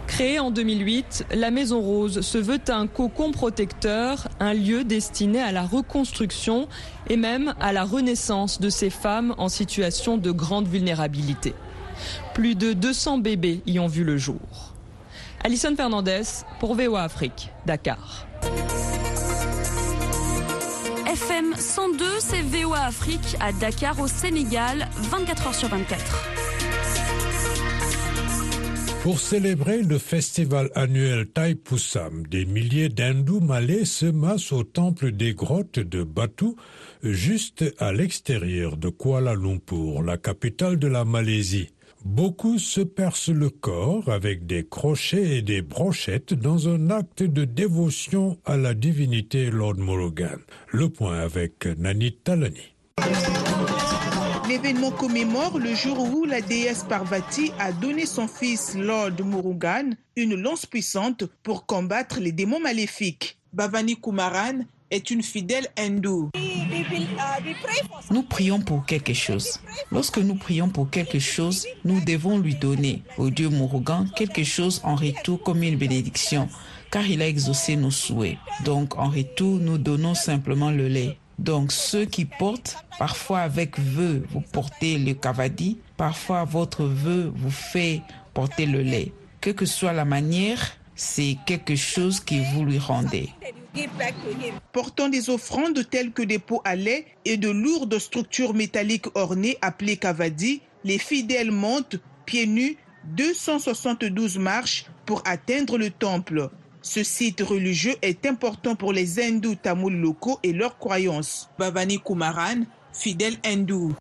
Créée 0.08 0.40
en 0.40 0.52
2008, 0.52 1.26
la 1.36 1.52
Maison 1.52 1.82
Rose 1.82 2.22
se 2.22 2.38
veut 2.38 2.62
un 2.70 2.88
cocon 2.88 3.32
protecteur, 3.32 4.30
un 4.40 4.54
lieu 4.54 4.84
destiné 4.84 5.42
à 5.42 5.52
la 5.52 5.64
reconstruction 5.64 6.68
et 7.10 7.18
même 7.18 7.54
à 7.60 7.74
la 7.74 7.84
renaissance 7.84 8.60
de 8.60 8.70
ces 8.70 8.90
femmes 8.90 9.36
en 9.38 9.50
situation 9.50 10.18
de 10.18 10.32
grande 10.32 10.68
vulnérabilité. 10.68 11.54
Plus 12.34 12.56
de 12.56 12.74
200 12.74 13.20
bébés 13.20 13.62
y 13.68 13.80
ont 13.80 13.88
vu 13.88 14.04
le 14.04 14.18
jour. 14.18 14.74
Alison 15.44 15.76
Fernandez 15.76 16.24
pour 16.60 16.76
VOA 16.76 17.04
Afrique, 17.04 17.52
Dakar. 17.66 18.26
FM 21.06 21.54
102, 21.58 22.06
c'est 22.20 22.42
VOA 22.42 22.80
Afrique 22.80 23.36
à 23.40 23.52
Dakar 23.52 24.00
au 24.00 24.08
Sénégal, 24.08 24.88
24 25.12 25.48
heures 25.48 25.56
sur 25.56 25.68
24. 25.70 26.47
Pour 29.08 29.22
célébrer 29.22 29.84
le 29.84 30.00
festival 30.00 30.70
annuel 30.76 31.28
Taipusam, 31.28 32.28
des 32.28 32.46
milliers 32.46 32.90
d'hindous 32.90 33.40
malais 33.40 33.86
se 33.86 34.06
massent 34.06 34.52
au 34.52 34.66
temple 34.66 35.14
des 35.14 35.34
grottes 35.34 35.80
de 35.80 36.04
Batu, 36.04 36.58
juste 37.04 37.64
à 37.80 37.94
l'extérieur 37.94 38.76
de 38.76 38.90
Kuala 38.90 39.34
Lumpur, 39.34 40.04
la 40.04 40.18
capitale 40.18 40.78
de 40.78 40.88
la 40.88 41.06
Malaisie. 41.06 41.70
Beaucoup 42.04 42.60
se 42.60 42.82
percent 42.82 43.32
le 43.32 43.50
corps 43.50 44.10
avec 44.10 44.46
des 44.46 44.68
crochets 44.68 45.38
et 45.38 45.42
des 45.42 45.62
brochettes 45.62 46.34
dans 46.34 46.68
un 46.68 46.90
acte 46.90 47.24
de 47.24 47.46
dévotion 47.46 48.38
à 48.44 48.58
la 48.58 48.74
divinité 48.74 49.50
Lord 49.50 49.78
Murugan. 49.78 50.42
Le 50.74 50.90
point 50.90 51.20
avec 51.20 51.66
Nani 51.78 52.12
Talani. 52.12 52.76
L'événement 54.58 54.90
commémore 54.90 55.60
le 55.60 55.76
jour 55.76 56.00
où 56.00 56.26
la 56.26 56.42
déesse 56.42 56.84
Parvati 56.84 57.52
a 57.60 57.72
donné 57.72 58.08
son 58.08 58.28
fils 58.28 58.74
Lord 58.76 59.12
Murugan 59.24 59.92
une 60.16 60.34
lance 60.34 60.66
puissante 60.66 61.26
pour 61.44 61.68
combattre 61.68 62.20
les 62.20 62.32
démons 62.32 62.60
maléfiques. 62.60 63.38
Bhavani 63.54 63.98
Kumaran 64.02 64.62
est 64.90 65.12
une 65.12 65.22
fidèle 65.22 65.68
hindoue. 65.78 66.32
Nous 68.10 68.24
prions 68.24 68.60
pour 68.60 68.84
quelque 68.88 69.14
chose. 69.14 69.60
Lorsque 69.92 70.18
nous 70.18 70.36
prions 70.36 70.70
pour 70.70 70.90
quelque 70.90 71.20
chose, 71.20 71.68
nous 71.86 72.04
devons 72.04 72.40
lui 72.40 72.56
donner 72.56 73.04
au 73.20 73.30
Dieu 73.30 73.50
Murugan 73.50 74.08
quelque 74.16 74.44
chose 74.44 74.82
en 74.84 74.96
retour 74.96 75.40
comme 75.44 75.62
une 75.62 75.78
bénédiction, 75.78 76.50
car 76.90 77.06
il 77.06 77.22
a 77.22 77.28
exaucé 77.28 77.76
nos 77.76 77.92
souhaits. 77.92 78.40
Donc 78.66 78.98
en 78.98 79.12
retour, 79.12 79.60
nous 79.60 79.78
donnons 79.78 80.16
simplement 80.16 80.72
le 80.72 80.88
lait. 80.88 81.20
Donc 81.38 81.72
ceux 81.72 82.06
qui 82.06 82.26
portent, 82.26 82.78
parfois 82.98 83.40
avec 83.40 83.80
vœu, 83.80 84.24
vous 84.32 84.42
portez 84.42 84.98
le 84.98 85.14
kavadi, 85.14 85.78
parfois 85.96 86.44
votre 86.46 86.86
vœu 86.86 87.32
vous 87.36 87.52
fait 87.52 88.02
porter 88.34 88.66
le 88.66 88.82
lait. 88.82 89.12
Quelle 89.40 89.56
que 89.56 89.66
soit 89.66 89.94
la 89.94 90.06
manière, 90.06 90.60
c'est 90.96 91.38
quelque 91.46 91.76
chose 91.76 92.20
que 92.20 92.36
vous 92.54 92.66
lui 92.66 92.80
rendez. 92.80 93.30
Portant 94.72 95.10
des 95.10 95.30
offrandes 95.30 95.88
telles 95.90 96.12
que 96.12 96.24
des 96.24 96.40
pots 96.40 96.62
à 96.66 96.76
lait 96.76 97.06
et 97.24 97.38
de 97.38 97.50
lourdes 97.50 98.00
structures 98.00 98.56
métalliques 98.56 99.16
ornées 99.16 99.58
appelées 99.62 99.98
kavadi, 99.98 100.62
les 100.84 100.98
fidèles 100.98 101.52
montent 101.52 101.98
pieds 102.26 102.48
nus 102.48 102.78
272 103.16 104.40
marches 104.40 104.86
pour 105.06 105.22
atteindre 105.26 105.78
le 105.78 105.92
temple. 105.92 106.50
Ce 106.88 107.04
site 107.04 107.42
religieux 107.42 107.96
est 108.02 108.26
important 108.26 108.74
pour 108.74 108.94
les 108.94 109.20
hindous 109.20 109.56
tamouls 109.56 109.90
locaux 109.90 110.40
et 110.42 110.54
leurs 110.54 110.78
croyances. 110.78 111.50
Bhavani 111.60 112.00
Kumaran, 112.00 112.64
fidèle 112.94 113.36
hindou. 113.46 113.94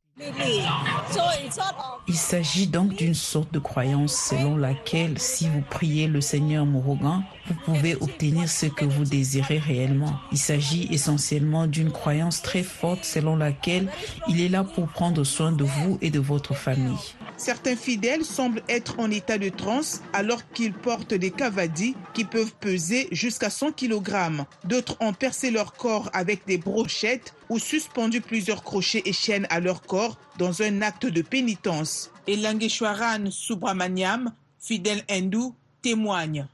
Il 2.06 2.14
s'agit 2.14 2.68
donc 2.68 2.94
d'une 2.94 3.12
sorte 3.12 3.52
de 3.52 3.58
croyance 3.58 4.14
selon 4.30 4.56
laquelle 4.56 5.18
si 5.18 5.48
vous 5.48 5.62
priez 5.68 6.06
le 6.06 6.20
Seigneur 6.20 6.64
Murugan, 6.64 7.24
vous 7.48 7.54
pouvez 7.64 7.94
obtenir 7.96 8.48
ce 8.48 8.66
que 8.66 8.84
vous 8.84 9.04
désirez 9.04 9.58
réellement. 9.58 10.18
Il 10.32 10.38
s'agit 10.38 10.88
essentiellement 10.90 11.66
d'une 11.66 11.92
croyance 11.92 12.42
très 12.42 12.62
forte 12.62 13.04
selon 13.04 13.36
laquelle 13.36 13.88
il 14.28 14.40
est 14.40 14.48
là 14.48 14.64
pour 14.64 14.88
prendre 14.88 15.24
soin 15.24 15.52
de 15.52 15.64
vous 15.64 15.98
et 16.00 16.10
de 16.10 16.18
votre 16.20 16.54
famille. 16.54 16.96
Certains 17.36 17.76
fidèles 17.76 18.24
semblent 18.24 18.62
être 18.68 18.98
en 18.98 19.10
état 19.10 19.38
de 19.38 19.50
transe 19.50 20.00
alors 20.12 20.48
qu'ils 20.50 20.72
portent 20.72 21.14
des 21.14 21.30
cavadis 21.30 21.94
qui 22.14 22.24
peuvent 22.24 22.54
peser 22.58 23.08
jusqu'à 23.12 23.50
100 23.50 23.72
kg. 23.72 24.44
D'autres 24.64 24.96
ont 25.00 25.12
percé 25.12 25.50
leur 25.50 25.74
corps 25.74 26.10
avec 26.14 26.46
des 26.46 26.56
brochettes 26.56 27.34
ou 27.50 27.58
suspendu 27.58 28.20
plusieurs 28.20 28.64
crochets 28.64 29.02
et 29.04 29.12
chaînes 29.12 29.46
à 29.50 29.60
leur 29.60 29.82
corps 29.82 30.18
dans 30.38 30.62
un 30.62 30.82
acte 30.82 31.06
de 31.06 31.22
pénitence. 31.22 32.10
Et 32.26 32.36
Langeshwaran 32.36 33.30
Subramaniam, 33.30 34.32
fidèle 34.58 35.04
hindou, 35.08 35.54
témoigne. 35.82 36.46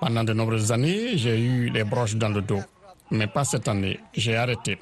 Pendant 0.00 0.24
de 0.24 0.32
nombreuses 0.32 0.72
années, 0.72 1.16
j'ai 1.16 1.38
eu 1.38 1.70
les 1.70 1.84
broches 1.84 2.16
dans 2.16 2.30
le 2.30 2.40
dos. 2.40 2.62
Mais 3.10 3.26
pas 3.26 3.44
cette 3.44 3.68
année. 3.68 4.00
J'ai 4.14 4.36
arrêté. 4.36 4.78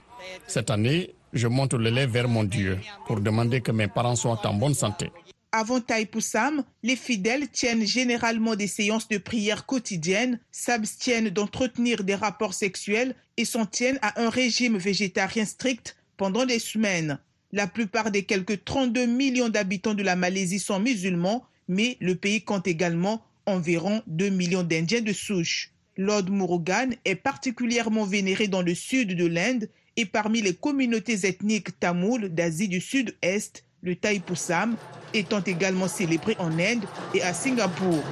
Cette 0.46 0.70
année, 0.70 1.14
je 1.32 1.48
monte 1.48 1.74
le 1.74 1.90
lait 1.90 2.06
vers 2.06 2.28
mon 2.28 2.44
Dieu 2.44 2.78
pour 3.06 3.20
demander 3.20 3.60
que 3.60 3.72
mes 3.72 3.88
parents 3.88 4.16
soient 4.16 4.40
en 4.46 4.54
bonne 4.54 4.74
santé. 4.74 5.10
Avant 5.50 5.80
Taipusam, 5.80 6.64
les 6.82 6.96
fidèles 6.96 7.48
tiennent 7.48 7.84
généralement 7.84 8.56
des 8.56 8.66
séances 8.66 9.08
de 9.08 9.18
prière 9.18 9.66
quotidiennes, 9.66 10.40
s'abstiennent 10.50 11.28
d'entretenir 11.28 12.04
des 12.04 12.14
rapports 12.14 12.54
sexuels 12.54 13.14
et 13.36 13.44
s'en 13.44 13.66
tiennent 13.66 13.98
à 14.00 14.22
un 14.22 14.30
régime 14.30 14.78
végétarien 14.78 15.44
strict 15.44 15.96
pendant 16.16 16.46
des 16.46 16.58
semaines. 16.58 17.18
La 17.52 17.66
plupart 17.66 18.10
des 18.10 18.22
quelques 18.22 18.64
32 18.64 19.04
millions 19.04 19.50
d'habitants 19.50 19.92
de 19.92 20.02
la 20.02 20.16
Malaisie 20.16 20.58
sont 20.58 20.80
musulmans, 20.80 21.44
mais 21.68 21.98
le 22.00 22.14
pays 22.14 22.42
compte 22.42 22.66
également 22.66 23.22
environ 23.46 24.02
2 24.06 24.28
millions 24.30 24.62
d'Indiens 24.62 25.00
de 25.00 25.12
souche. 25.12 25.70
Lord 25.96 26.30
Murugan 26.30 26.90
est 27.04 27.16
particulièrement 27.16 28.04
vénéré 28.04 28.48
dans 28.48 28.62
le 28.62 28.74
sud 28.74 29.16
de 29.16 29.26
l'Inde 29.26 29.68
et 29.96 30.06
parmi 30.06 30.40
les 30.40 30.54
communautés 30.54 31.26
ethniques 31.26 31.78
tamoules 31.78 32.30
d'Asie 32.30 32.68
du 32.68 32.80
Sud-Est, 32.80 33.64
le 33.82 33.96
Thaipusam 33.96 34.76
étant 35.12 35.42
également 35.42 35.88
célébré 35.88 36.36
en 36.38 36.58
Inde 36.58 36.84
et 37.14 37.22
à 37.22 37.34
Singapour. 37.34 38.02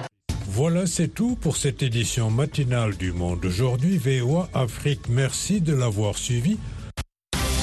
Voilà, 0.46 0.86
c'est 0.86 1.08
tout 1.08 1.36
pour 1.36 1.56
cette 1.56 1.82
édition 1.82 2.28
matinale 2.28 2.96
du 2.96 3.12
Monde. 3.12 3.44
Aujourd'hui, 3.44 3.98
VOA 3.98 4.50
Afrique, 4.52 5.08
merci 5.08 5.60
de 5.60 5.72
l'avoir 5.72 6.18
suivi. 6.18 6.58